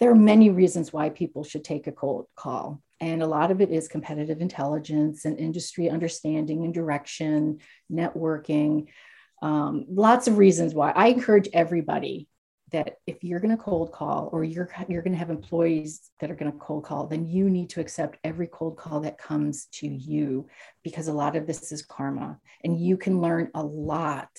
[0.00, 3.60] there are many reasons why people should take a cold call and a lot of
[3.60, 7.58] it is competitive intelligence and industry understanding and direction
[7.90, 8.86] networking
[9.44, 10.90] um, lots of reasons why.
[10.92, 12.28] I encourage everybody
[12.72, 16.30] that if you're going to cold call or you're you're going to have employees that
[16.30, 19.66] are going to cold call then you need to accept every cold call that comes
[19.66, 20.48] to you
[20.82, 22.40] because a lot of this is karma.
[22.64, 24.30] And you can learn a lot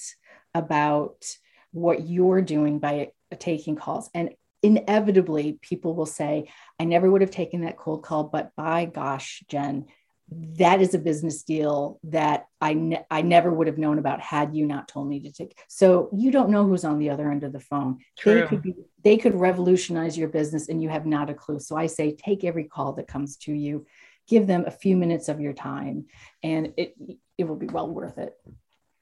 [0.56, 1.24] about
[1.72, 4.10] what you're doing by taking calls.
[4.16, 4.32] And
[4.64, 9.44] inevitably people will say i never would have taken that cold call but by gosh
[9.48, 9.86] jen
[10.30, 14.56] that is a business deal that I, ne- I never would have known about had
[14.56, 15.58] you not told me to take.
[15.68, 18.00] So you don't know who's on the other end of the phone.
[18.18, 18.42] True.
[18.42, 21.60] They could be, they could revolutionize your business and you have not a clue.
[21.60, 23.86] So I say, take every call that comes to you,
[24.28, 26.06] give them a few minutes of your time
[26.42, 26.96] and it,
[27.38, 28.34] it will be well worth it.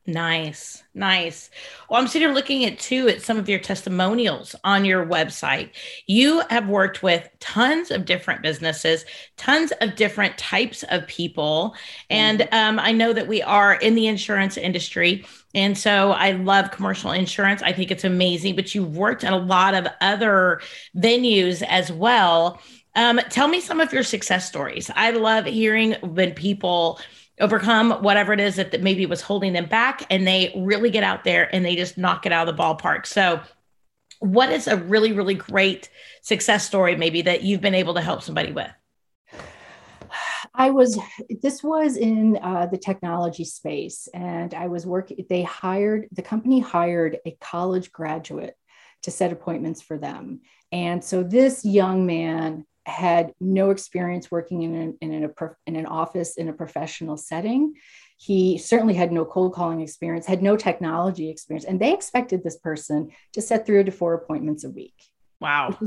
[0.05, 1.49] Nice, nice.
[1.89, 5.69] Well, I'm sitting here looking at too at some of your testimonials on your website.
[6.07, 9.05] You have worked with tons of different businesses,
[9.37, 11.73] tons of different types of people,
[12.09, 12.53] and mm-hmm.
[12.53, 17.11] um, I know that we are in the insurance industry, and so I love commercial
[17.11, 17.61] insurance.
[17.61, 18.57] I think it's amazing.
[18.57, 20.59] But you've worked at a lot of other
[20.97, 22.59] venues as well.
[22.95, 24.91] Um, tell me some of your success stories.
[24.93, 26.99] I love hearing when people
[27.39, 31.03] overcome whatever it is that, that maybe was holding them back and they really get
[31.03, 33.41] out there and they just knock it out of the ballpark so
[34.19, 35.89] what is a really really great
[36.21, 38.71] success story maybe that you've been able to help somebody with
[40.55, 40.99] I was,
[41.41, 45.25] this was in uh, the technology space, and I was working.
[45.27, 48.55] They hired, the company hired a college graduate
[49.03, 50.41] to set appointments for them.
[50.71, 55.33] And so this young man had no experience working in an, in, an,
[55.65, 57.73] in an office in a professional setting.
[58.17, 62.57] He certainly had no cold calling experience, had no technology experience, and they expected this
[62.57, 64.95] person to set three to four appointments a week.
[65.39, 65.77] Wow.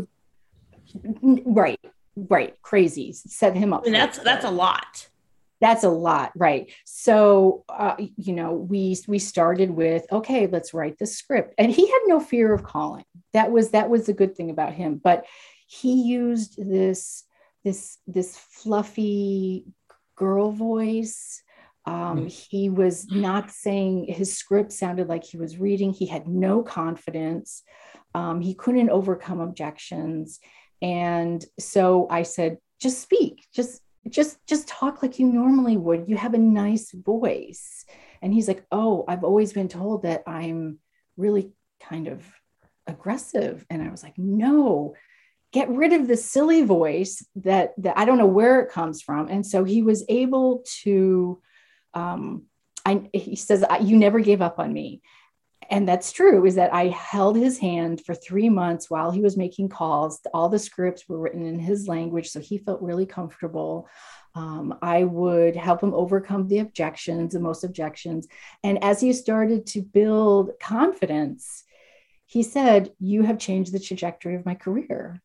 [1.22, 1.80] Right,
[2.14, 3.12] right, crazy.
[3.12, 3.86] Set him up.
[3.86, 5.08] And that's that's a lot.
[5.60, 6.70] That's a lot, right?
[6.84, 11.86] So, uh, you know, we we started with okay, let's write the script, and he
[11.86, 13.04] had no fear of calling.
[13.32, 15.00] That was that was the good thing about him.
[15.02, 15.24] But
[15.66, 17.24] he used this
[17.64, 19.66] this this fluffy
[20.16, 21.42] girl voice
[21.86, 22.30] um, mm.
[22.50, 25.92] he was not saying his script sounded like he was reading.
[25.92, 27.62] He had no confidence.
[28.14, 30.40] Um, he couldn't overcome objections.
[30.82, 36.08] And so I said, just speak, just, just, just talk like you normally would.
[36.08, 37.84] You have a nice voice.
[38.20, 40.78] And he's like, oh, I've always been told that I'm
[41.16, 42.24] really kind of
[42.86, 43.64] aggressive.
[43.70, 44.94] And I was like, no,
[45.56, 49.28] get rid of the silly voice that, that I don't know where it comes from.
[49.28, 51.40] And so he was able to
[51.94, 52.44] um,
[52.86, 55.02] I, he says, You never gave up on me.
[55.68, 59.36] And that's true, is that I held his hand for three months while he was
[59.36, 60.20] making calls.
[60.32, 63.88] All the scripts were written in his language, so he felt really comfortable.
[64.36, 68.28] Um, I would help him overcome the objections, the most objections.
[68.62, 71.64] And as he started to build confidence,
[72.26, 75.20] he said, You have changed the trajectory of my career.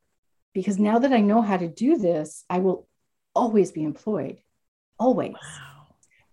[0.53, 2.87] Because now that I know how to do this, I will
[3.33, 4.37] always be employed,
[4.99, 5.33] always.
[5.33, 5.71] Wow.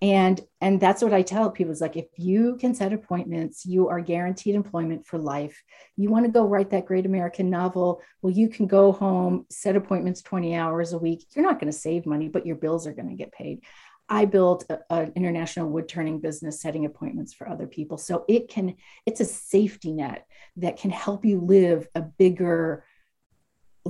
[0.01, 3.89] And and that's what i tell people is like if you can set appointments you
[3.89, 5.61] are guaranteed employment for life.
[5.97, 9.75] You want to go write that great american novel well you can go home set
[9.75, 11.25] appointments 20 hours a week.
[11.35, 13.63] You're not going to save money but your bills are going to get paid.
[14.09, 17.99] I built an international wood turning business setting appointments for other people.
[17.99, 20.27] So it can it's a safety net
[20.59, 22.85] that can help you live a bigger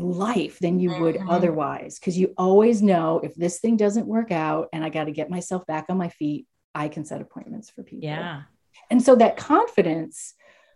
[0.03, 1.31] life than you would mm-hmm.
[1.31, 5.13] otherwise because you always know if this thing doesn't work out and I got to
[5.13, 8.09] get myself back on my feet, I can set appointments for people.
[8.09, 8.43] Yeah.
[8.91, 10.35] And so that confidence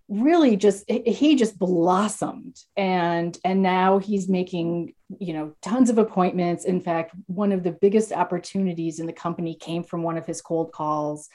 [0.09, 6.65] really just he just blossomed and and now he's making you know tons of appointments
[6.65, 10.43] in fact one of the biggest opportunities in the company came from one of his
[10.43, 11.31] cold calls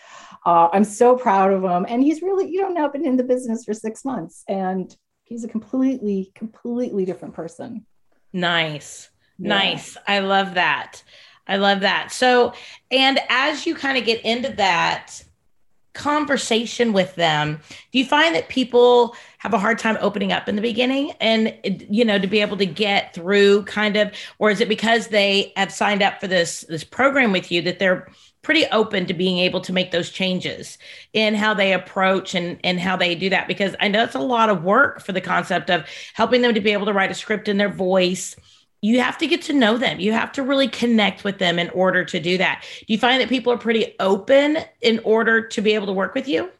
[0.46, 3.24] uh, i'm so proud of him and he's really you know now been in the
[3.24, 4.96] business for six months and
[5.28, 7.86] he's a completely completely different person.
[8.34, 9.10] Nice.
[9.38, 9.50] Yeah.
[9.50, 9.98] nice.
[10.08, 11.04] I love that.
[11.48, 12.12] I love that.
[12.12, 12.54] So
[12.92, 15.24] and as you kind of get into that
[15.94, 17.60] conversation with them
[17.92, 21.58] do you find that people have a hard time opening up in the beginning and
[21.90, 25.52] you know to be able to get through kind of or is it because they
[25.56, 28.08] have signed up for this this program with you that they're
[28.42, 30.78] pretty open to being able to make those changes
[31.14, 34.20] in how they approach and and how they do that because I know it's a
[34.20, 37.16] lot of work for the concept of helping them to be able to write a
[37.16, 38.36] script in their voice.
[38.82, 40.00] You have to get to know them.
[40.00, 42.64] You have to really connect with them in order to do that.
[42.80, 46.14] Do you find that people are pretty open in order to be able to work
[46.14, 46.52] with you?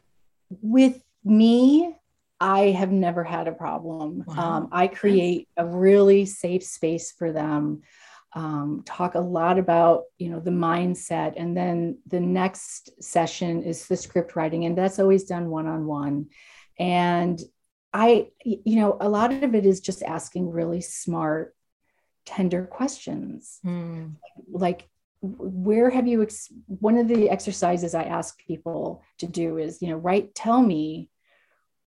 [0.60, 1.94] With me,
[2.40, 4.24] I have never had a problem.
[4.26, 4.34] Wow.
[4.36, 7.82] Um, I create a really safe space for them
[8.34, 11.34] um, talk a lot about you know the mindset.
[11.36, 16.26] And then the next session is the script writing and that's always done one-on-one.
[16.78, 17.40] And
[17.94, 21.54] i you know a lot of it is just asking really smart
[22.26, 23.58] tender questions.
[23.64, 24.16] Mm.
[24.52, 24.86] like
[25.22, 29.88] where have you ex- one of the exercises i ask people to do is you
[29.88, 31.08] know write tell me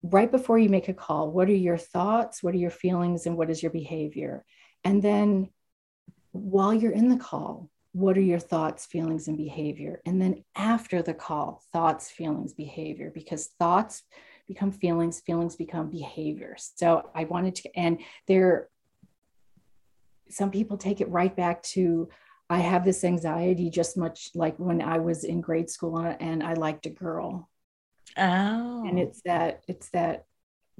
[0.03, 3.37] right before you make a call what are your thoughts what are your feelings and
[3.37, 4.45] what is your behavior?
[4.83, 5.49] And then
[6.31, 10.01] while you're in the call, what are your thoughts, feelings, and behavior?
[10.05, 14.03] And then after the call, thoughts, feelings, behavior, because thoughts
[14.47, 16.71] become feelings, feelings become behaviors.
[16.75, 18.69] So I wanted to, and there,
[20.29, 22.09] some people take it right back to,
[22.49, 26.53] I have this anxiety just much like when I was in grade school and I
[26.53, 27.49] liked a girl.
[28.17, 28.87] Oh.
[28.87, 30.25] And it's that, it's that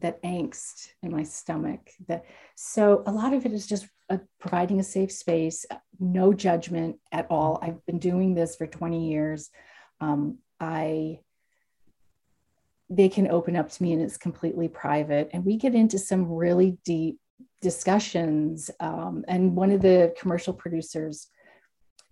[0.02, 4.80] that angst in my stomach that so a lot of it is just uh, providing
[4.80, 5.66] a safe space
[6.00, 7.60] no judgment at all.
[7.62, 9.50] I've been doing this for 20 years.
[10.00, 11.20] Um, i
[12.90, 15.30] they can open up to me and it's completely private.
[15.32, 17.20] And we get into some really deep
[17.62, 18.70] discussions.
[18.82, 21.28] Um, and one of the commercial producers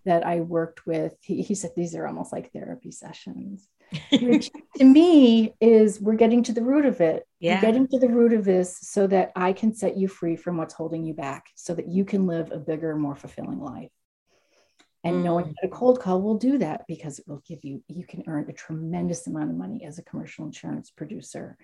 [0.06, 3.68] that i worked with he, he said these are almost like therapy sessions
[4.22, 7.26] which to me is we're getting to the root of it.
[7.40, 7.56] Yeah.
[7.56, 10.58] We're getting to the root of this so that I can set you free from
[10.58, 13.92] what's holding you back so that you can live a bigger, more fulfilling life.
[15.04, 15.24] And mm.
[15.24, 18.24] knowing that a cold call will do that because it will give you, you can
[18.28, 21.58] earn a tremendous amount of money as a commercial insurance producer.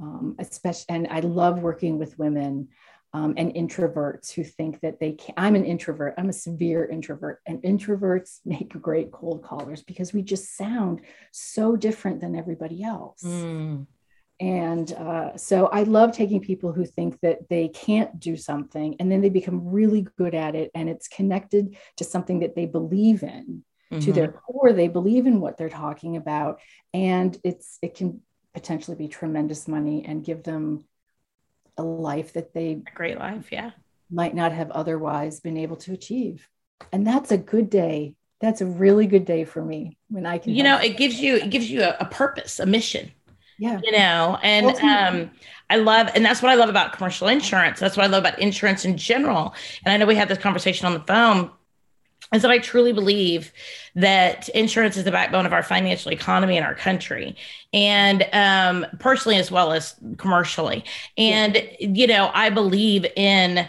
[0.00, 2.68] Um, especially, and I love working with women
[3.14, 5.34] um, and introverts who think that they can.
[5.36, 6.14] I'm an introvert.
[6.18, 11.00] I'm a severe introvert, and introverts make great cold callers because we just sound
[11.32, 13.22] so different than everybody else.
[13.22, 13.86] Mm.
[14.40, 19.10] And uh, so I love taking people who think that they can't do something and
[19.10, 23.24] then they become really good at it and it's connected to something that they believe
[23.24, 23.64] in.
[23.92, 24.04] Mm-hmm.
[24.04, 26.60] To their core, they believe in what they're talking about,
[26.92, 28.20] and it's it can
[28.52, 30.84] potentially be tremendous money and give them
[31.78, 33.70] a life that they a great life, yeah,
[34.10, 36.48] might not have otherwise been able to achieve.
[36.92, 38.14] And that's a good day.
[38.40, 40.54] That's a really good day for me when I can.
[40.54, 43.12] You know, it gives you it gives you a, a purpose, a mission
[43.58, 45.30] yeah you know and um
[45.68, 48.38] i love and that's what i love about commercial insurance that's what i love about
[48.38, 49.54] insurance in general
[49.84, 51.50] and i know we had this conversation on the phone
[52.32, 53.52] is that I truly believe
[53.94, 57.36] that insurance is the backbone of our financial economy in our country,
[57.72, 60.84] and um, personally as well as commercially.
[61.16, 61.88] And yeah.
[61.88, 63.66] you know, I believe in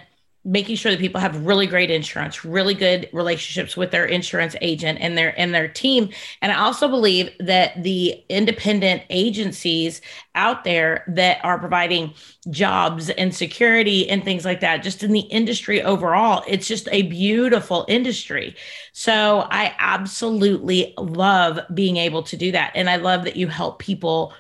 [0.50, 4.97] making sure that people have really great insurance, really good relationships with their insurance agent
[5.00, 6.10] and their and their team.
[6.41, 10.02] And I also believe that the independent agencies
[10.34, 12.16] out there that are providing
[12.50, 17.04] jobs and security and things like that, just in the industry overall, it's just a
[17.04, 18.56] beautiful industry.
[18.91, 22.72] So I absolutely love being able to do that.
[22.74, 24.34] And I love that you help people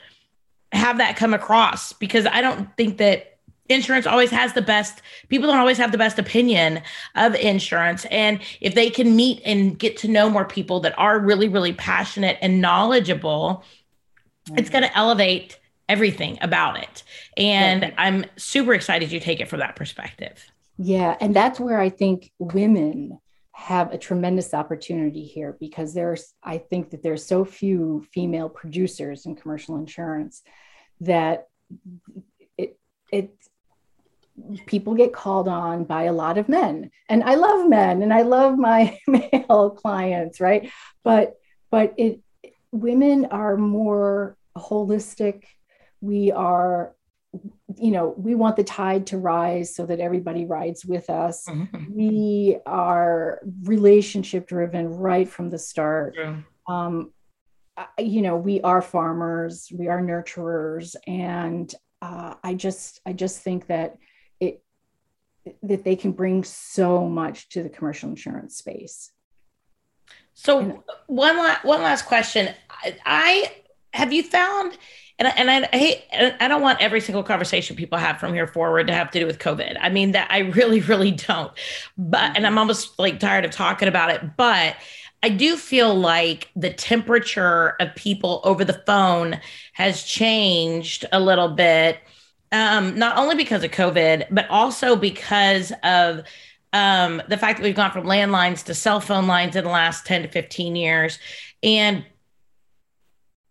[0.71, 3.38] have that come across because I don't think that
[3.69, 6.81] insurance always has the best people don't always have the best opinion
[7.15, 11.19] of insurance and if they can meet and get to know more people that are
[11.19, 13.63] really really passionate and knowledgeable
[14.47, 14.57] mm-hmm.
[14.57, 17.03] it's going to elevate everything about it
[17.37, 17.93] and yeah.
[17.97, 22.31] i'm super excited you take it from that perspective yeah and that's where i think
[22.39, 23.19] women
[23.59, 29.25] have a tremendous opportunity here because there's i think that there's so few female producers
[29.25, 30.41] in commercial insurance
[31.01, 31.47] that
[32.57, 32.79] it
[33.11, 33.33] it
[34.65, 36.91] people get called on by a lot of men.
[37.07, 40.71] And i love men and i love my male clients right?
[41.03, 41.35] But
[41.71, 42.21] but it
[42.71, 45.43] women are more holistic.
[46.01, 46.95] We are
[47.75, 51.45] you know we want the tide to rise so that everybody rides with us.
[51.45, 51.93] Mm-hmm.
[51.93, 56.15] we are relationship driven right from the start.
[56.17, 56.37] Yeah.
[56.67, 57.11] um,
[57.97, 63.67] you know we are farmers we are nurturers and uh, i just i just think
[63.67, 63.97] that
[65.63, 69.11] that they can bring so much to the commercial insurance space.
[70.33, 72.53] So and, one last one last question.
[72.69, 73.53] I, I
[73.93, 74.77] have you found
[75.17, 76.03] and I, and I, I hate
[76.39, 79.25] I don't want every single conversation people have from here forward to have to do
[79.25, 79.77] with COVID.
[79.79, 81.51] I mean that I really really don't.
[81.97, 84.75] But and I'm almost like tired of talking about it, but
[85.21, 89.41] I do feel like the temperature of people over the phone
[89.73, 91.99] has changed a little bit
[92.51, 96.23] um, not only because of COVID, but also because of
[96.73, 100.05] um, the fact that we've gone from landlines to cell phone lines in the last
[100.05, 101.19] 10 to 15 years.
[101.63, 102.05] And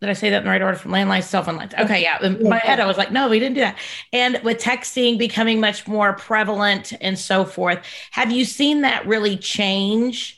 [0.01, 1.75] did I say that in the right order from landlines to cell phone lines?
[1.75, 2.25] Okay, yeah.
[2.25, 3.79] In my head, I was like, no, we didn't do that.
[4.13, 9.37] And with texting becoming much more prevalent and so forth, have you seen that really
[9.37, 10.37] change?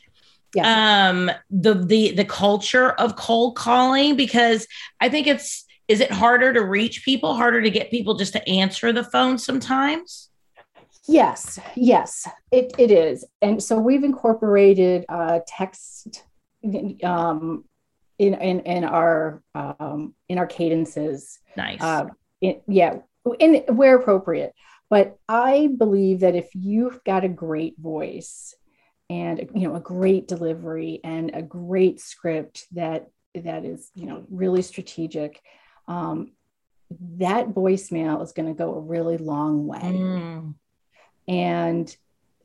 [0.55, 0.65] Yes.
[0.65, 4.67] Um, the the the culture of cold calling because
[4.99, 5.60] I think it's
[5.91, 9.37] is it harder to reach people harder to get people just to answer the phone
[9.37, 10.29] sometimes?
[11.05, 13.25] Yes yes it, it is.
[13.41, 16.23] And so we've incorporated uh, text
[17.03, 17.65] um,
[18.17, 21.39] in, in in our um, in our cadences.
[21.57, 21.81] Nice.
[21.81, 22.05] Uh,
[22.39, 22.99] in, yeah
[23.39, 24.53] in where appropriate.
[24.89, 28.55] But i believe that if you've got a great voice
[29.09, 34.23] and you know a great delivery and a great script that that is you know
[34.29, 35.41] really strategic
[35.91, 36.31] um,
[37.17, 39.79] that voicemail is going to go a really long way.
[39.79, 40.55] Mm.
[41.27, 41.95] And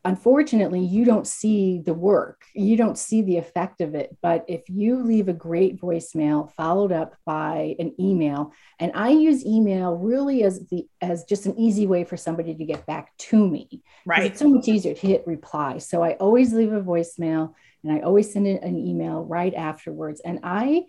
[0.04, 4.16] unfortunately, you don't see the work, you don't see the effect of it.
[4.22, 9.44] But if you leave a great voicemail followed up by an email, and I use
[9.44, 13.48] email really as the as just an easy way for somebody to get back to
[13.48, 13.82] me.
[14.04, 14.30] Right.
[14.30, 15.78] It's so much easier to hit reply.
[15.78, 20.20] So I always leave a voicemail and I always send an email right afterwards.
[20.24, 20.84] And I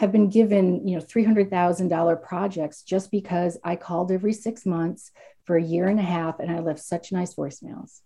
[0.00, 5.10] have been given, you know, $300,000 projects just because I called every six months
[5.44, 8.00] for a year and a half and I left such nice voicemails.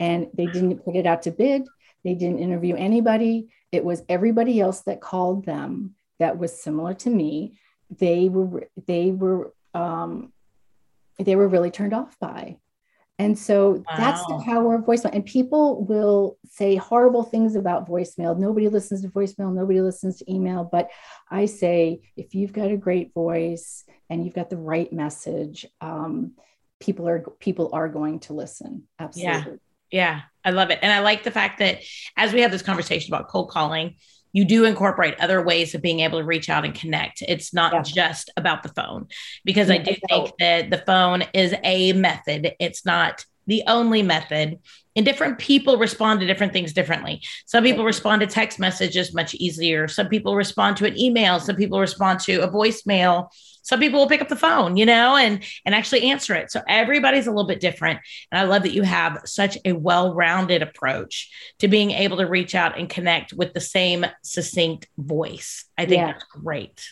[0.00, 1.68] And they didn't put it out to bid.
[2.02, 3.50] They didn't interview anybody.
[3.70, 7.56] It was everybody else that called them that was similar to me.
[7.88, 10.32] They were, they were, um,
[11.20, 12.56] they were really turned off by.
[13.18, 13.96] And so wow.
[13.96, 15.14] that's the power of voicemail.
[15.14, 18.36] And people will say horrible things about voicemail.
[18.36, 20.68] Nobody listens to voicemail, nobody listens to email.
[20.70, 20.90] But
[21.30, 26.32] I say, if you've got a great voice and you've got the right message, um,
[26.80, 28.84] people are people are going to listen.
[28.98, 29.32] Absolutely.
[29.32, 29.56] Yeah.
[29.92, 30.20] Yeah.
[30.44, 30.80] I love it.
[30.82, 31.82] And I like the fact that
[32.16, 33.96] as we have this conversation about cold calling,
[34.32, 37.22] you do incorporate other ways of being able to reach out and connect.
[37.22, 37.82] It's not yeah.
[37.82, 39.08] just about the phone,
[39.44, 42.54] because I do think that the phone is a method.
[42.58, 44.58] It's not the only method.
[44.94, 47.22] And different people respond to different things differently.
[47.46, 49.88] Some people respond to text messages much easier.
[49.88, 51.40] Some people respond to an email.
[51.40, 53.28] Some people respond to a voicemail
[53.62, 56.50] some people will pick up the phone you know and and actually answer it.
[56.50, 58.00] So everybody's a little bit different.
[58.30, 62.54] And i love that you have such a well-rounded approach to being able to reach
[62.54, 65.64] out and connect with the same succinct voice.
[65.78, 66.06] I think yeah.
[66.12, 66.84] that's great.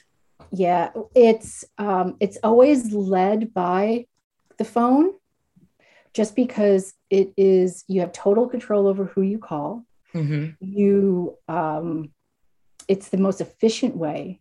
[0.53, 0.91] Yeah.
[1.15, 4.07] It's um it's always led by
[4.57, 5.13] the phone
[6.13, 9.85] just because it is you have total control over who you call.
[10.13, 10.65] Mm-hmm.
[10.65, 12.11] you um
[12.89, 14.41] it's the most efficient way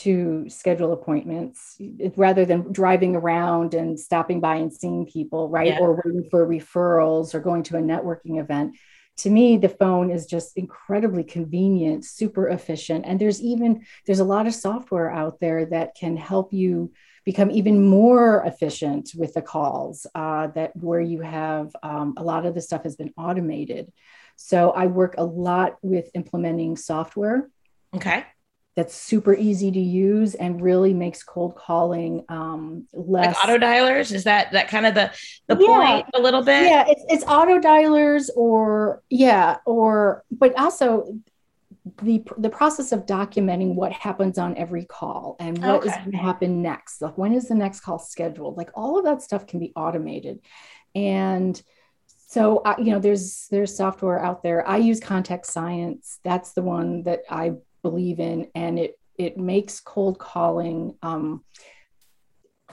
[0.00, 1.76] to schedule appointments
[2.16, 5.68] rather than driving around and stopping by and seeing people, right?
[5.68, 5.78] Yeah.
[5.80, 8.76] Or waiting for referrals or going to a networking event.
[9.18, 13.04] To me, the phone is just incredibly convenient, super efficient.
[13.06, 16.92] And there's even there's a lot of software out there that can help you
[17.24, 22.46] become even more efficient with the calls uh, that where you have um, a lot
[22.46, 23.92] of the stuff has been automated.
[24.36, 27.50] So I work a lot with implementing software.
[27.94, 28.24] Okay
[28.74, 34.12] that's super easy to use and really makes cold calling um, less like auto dialers
[34.12, 35.12] is that that kind of the
[35.48, 35.66] the yeah.
[35.66, 36.64] point a little bit?
[36.64, 41.18] Yeah it's, it's auto dialers or yeah or but also
[42.02, 45.88] the the process of documenting what happens on every call and what okay.
[45.88, 47.02] is going to happen next.
[47.02, 48.56] Like when is the next call scheduled?
[48.56, 50.40] Like all of that stuff can be automated.
[50.94, 51.60] And
[52.28, 54.66] so uh, you know there's there's software out there.
[54.66, 56.20] I use contact science.
[56.22, 57.52] That's the one that i
[57.82, 60.96] believe in, and it it makes cold calling.
[61.02, 61.44] Um,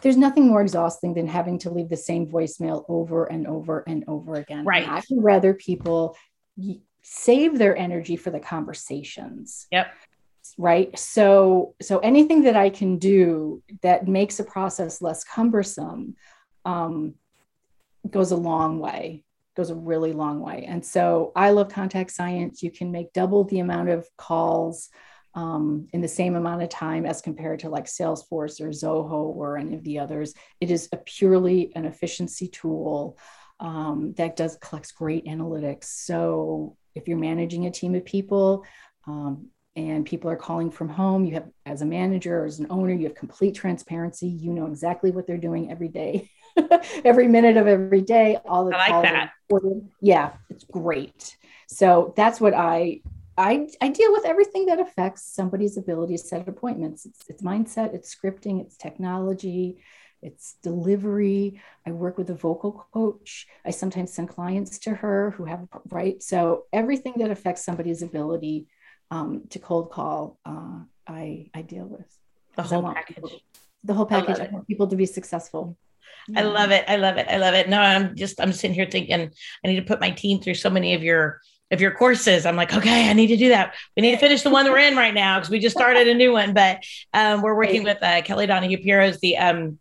[0.02, 4.06] there's nothing more exhausting than having to leave the same voicemail over and over and
[4.08, 4.64] over again.
[4.64, 4.88] Right.
[4.88, 6.16] I would rather people
[7.02, 9.68] save their energy for the conversations.
[9.72, 9.88] Yep.
[10.58, 10.98] Right.
[10.98, 16.16] So so anything that I can do that makes a process less cumbersome
[16.66, 17.16] um,
[18.10, 19.24] goes a long way
[19.60, 20.64] goes a really long way.
[20.66, 22.64] And so I love contact science.
[22.64, 24.88] You can make double the amount of calls
[25.36, 29.58] um, in the same amount of time as compared to like Salesforce or Zoho or
[29.58, 30.34] any of the others.
[30.62, 33.18] It is a purely an efficiency tool
[33.60, 35.84] um, that does collects great analytics.
[35.84, 38.64] So if you're managing a team of people,
[39.08, 42.68] um, and people are calling from home you have as a manager or as an
[42.70, 46.30] owner you have complete transparency you know exactly what they're doing every day
[47.06, 49.32] every minute of every day all the I like that.
[50.02, 51.38] yeah it's great
[51.68, 53.02] so that's what i
[53.38, 57.06] I, I deal with everything that affects somebody's ability to set appointments.
[57.06, 59.78] It's, it's mindset, it's scripting, it's technology,
[60.22, 61.62] it's delivery.
[61.86, 63.48] I work with a vocal coach.
[63.66, 66.22] I sometimes send clients to her who have, right?
[66.22, 68.68] So everything that affects somebody's ability
[69.12, 72.08] um, to cold call, uh, I, I deal with.
[72.56, 73.16] The whole package.
[73.16, 73.32] People,
[73.84, 74.40] the whole package.
[74.40, 75.78] I, I want people to be successful.
[76.36, 76.86] I love it.
[76.88, 77.28] I love it.
[77.30, 77.70] I love it.
[77.70, 79.32] No, I'm just I'm sitting here thinking
[79.64, 81.42] I need to put my team through so many of your
[81.72, 82.46] of your courses.
[82.46, 83.76] I'm like, okay, I need to do that.
[83.96, 86.14] We need to finish the one we're in right now because we just started a
[86.14, 86.54] new one.
[86.54, 86.84] But
[87.14, 89.80] um, we're working with uh, Kelly Donahue Piro's the um,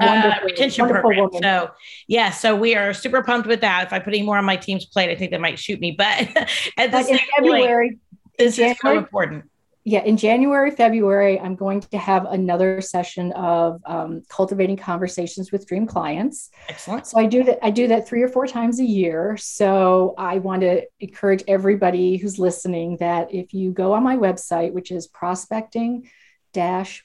[0.00, 1.24] uh, retention program.
[1.24, 1.42] Woman.
[1.42, 1.70] So
[2.06, 3.86] yeah, so we are super pumped with that.
[3.86, 5.92] If I put any more on my team's plate, I think they might shoot me.
[5.92, 6.28] But
[6.76, 6.90] at
[7.36, 8.00] February, point,
[8.38, 9.44] this is so important
[9.88, 15.64] yeah, in January, February, I'm going to have another session of um, cultivating conversations with
[15.64, 16.50] dream clients.
[16.68, 17.06] Excellent.
[17.06, 17.64] So I do that.
[17.64, 19.36] I do that three or four times a year.
[19.36, 24.72] So I want to encourage everybody who's listening that if you go on my website,
[24.72, 26.10] which is prospecting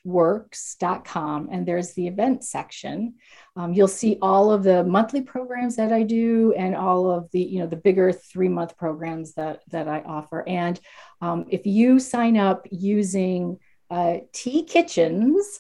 [0.04, 3.16] works.com and there's the event section
[3.56, 7.42] um, you'll see all of the monthly programs that i do and all of the
[7.42, 10.80] you know the bigger three month programs that that i offer and
[11.22, 13.58] um, if you sign up using
[13.90, 15.60] uh, t kitchens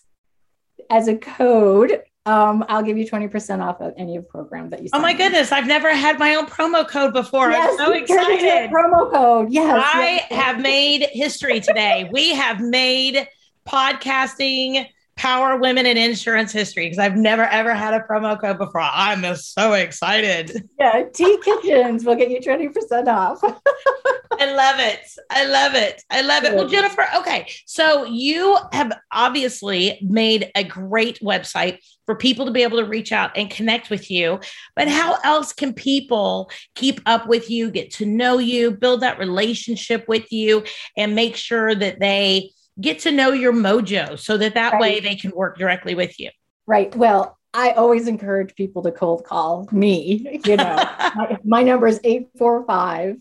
[0.89, 5.00] as a code um, I'll give you 20% off of any program that you sign
[5.00, 5.02] up.
[5.02, 7.50] Oh my goodness, I've never had my own promo code before.
[7.50, 8.70] Yes, I'm so excited.
[8.70, 9.52] Promo code.
[9.52, 9.84] Yes.
[9.84, 10.32] I yes.
[10.32, 12.10] have made history today.
[12.12, 13.28] we have made
[13.68, 14.88] podcasting
[15.18, 18.82] power women in insurance history because I've never ever had a promo code before.
[18.82, 20.68] I'm so excited.
[20.80, 23.39] Yeah, T Kitchens will get you 20% off.
[23.43, 25.01] I love it.
[25.30, 26.01] I love it.
[26.09, 26.55] I love it.
[26.55, 27.47] Well, Jennifer, okay.
[27.68, 33.12] So you have obviously made a great website for people to be able to reach
[33.12, 34.39] out and connect with you.
[34.76, 39.20] But how else can people keep up with you, get to know you, build that
[39.20, 40.64] relationship with you,
[40.97, 42.49] and make sure that they
[42.82, 44.82] get to know your mojo so that that right.
[44.82, 46.30] way they can work directly with you.
[46.68, 46.96] Right.
[46.96, 50.40] Well, I always encourage people to cold call me.
[50.46, 50.76] You know,
[51.16, 53.18] my, my number is 845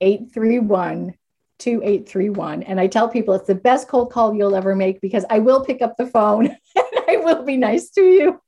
[0.00, 1.14] 831
[1.58, 2.62] 2831.
[2.62, 5.64] And I tell people it's the best cold call you'll ever make because I will
[5.64, 8.40] pick up the phone and I will be nice to you.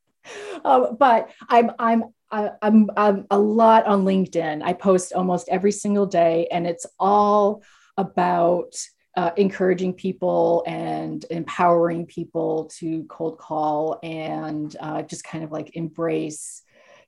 [0.65, 4.63] Um, but I'm, I'm, I'm, I'm a lot on LinkedIn.
[4.63, 7.65] I post almost every single day, and it's all
[7.97, 8.75] about
[9.21, 15.77] uh, encouraging people and empowering people to cold call and uh, just kind of like
[15.77, 16.63] embrace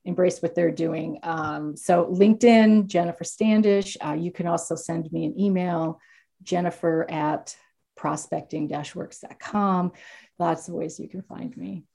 [0.05, 1.17] embrace what they're doing.
[1.23, 3.97] Um, so LinkedIn, Jennifer Standish.
[4.05, 5.99] Uh, you can also send me an email,
[6.43, 7.55] Jennifer at
[7.95, 9.91] prospecting-works.com.
[10.37, 11.85] Lots of ways you can find me.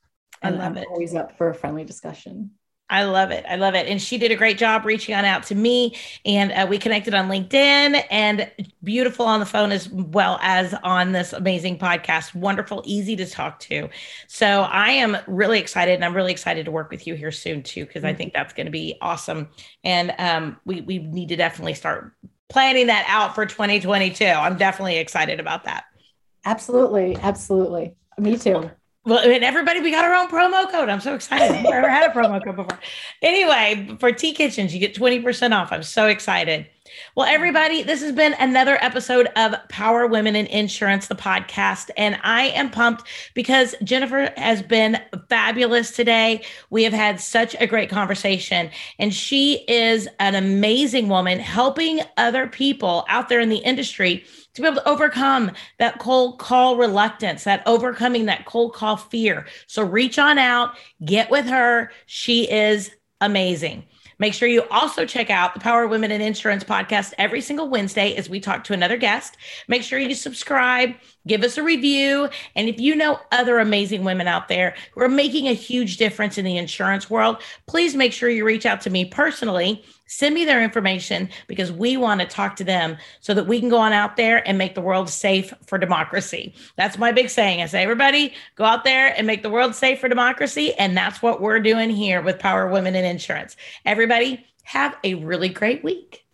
[0.42, 0.88] And I love I'm it.
[0.90, 2.52] Always up for a friendly discussion.
[2.90, 3.44] I love it.
[3.48, 3.86] I love it.
[3.86, 5.96] And she did a great job reaching on out to me.
[6.24, 8.50] And uh, we connected on LinkedIn and
[8.82, 12.34] beautiful on the phone as well as on this amazing podcast.
[12.34, 13.90] Wonderful, easy to talk to.
[14.26, 15.94] So I am really excited.
[15.94, 18.16] And I'm really excited to work with you here soon, too, because I mm-hmm.
[18.16, 19.48] think that's going to be awesome.
[19.84, 22.12] And um, we, we need to definitely start
[22.48, 24.24] planning that out for 2022.
[24.24, 25.84] I'm definitely excited about that.
[26.46, 27.16] Absolutely.
[27.16, 27.94] Absolutely.
[28.16, 28.70] Me too.
[29.04, 30.88] Well, and everybody, we got our own promo code.
[30.88, 31.56] I'm so excited.
[31.56, 32.78] I've never had a promo code before.
[33.22, 35.72] Anyway, for T Kitchens, you get 20% off.
[35.72, 36.66] I'm so excited.
[37.14, 41.90] Well, everybody, this has been another episode of Power Women in Insurance, the podcast.
[41.96, 46.42] And I am pumped because Jennifer has been fabulous today.
[46.70, 52.46] We have had such a great conversation, and she is an amazing woman helping other
[52.46, 54.24] people out there in the industry
[54.54, 59.46] to be able to overcome that cold call reluctance, that overcoming that cold call fear.
[59.66, 61.90] So reach on out, get with her.
[62.06, 63.84] She is amazing.
[64.18, 68.16] Make sure you also check out the Power Women in Insurance podcast every single Wednesday
[68.16, 69.36] as we talk to another guest.
[69.68, 70.94] Make sure you subscribe,
[71.26, 72.28] give us a review.
[72.56, 76.36] And if you know other amazing women out there who are making a huge difference
[76.36, 80.44] in the insurance world, please make sure you reach out to me personally Send me
[80.44, 83.92] their information because we want to talk to them so that we can go on
[83.92, 86.54] out there and make the world safe for democracy.
[86.76, 87.62] That's my big saying.
[87.62, 90.74] I say, everybody go out there and make the world safe for democracy.
[90.74, 93.56] And that's what we're doing here with Power Women in Insurance.
[93.84, 96.24] Everybody have a really great week.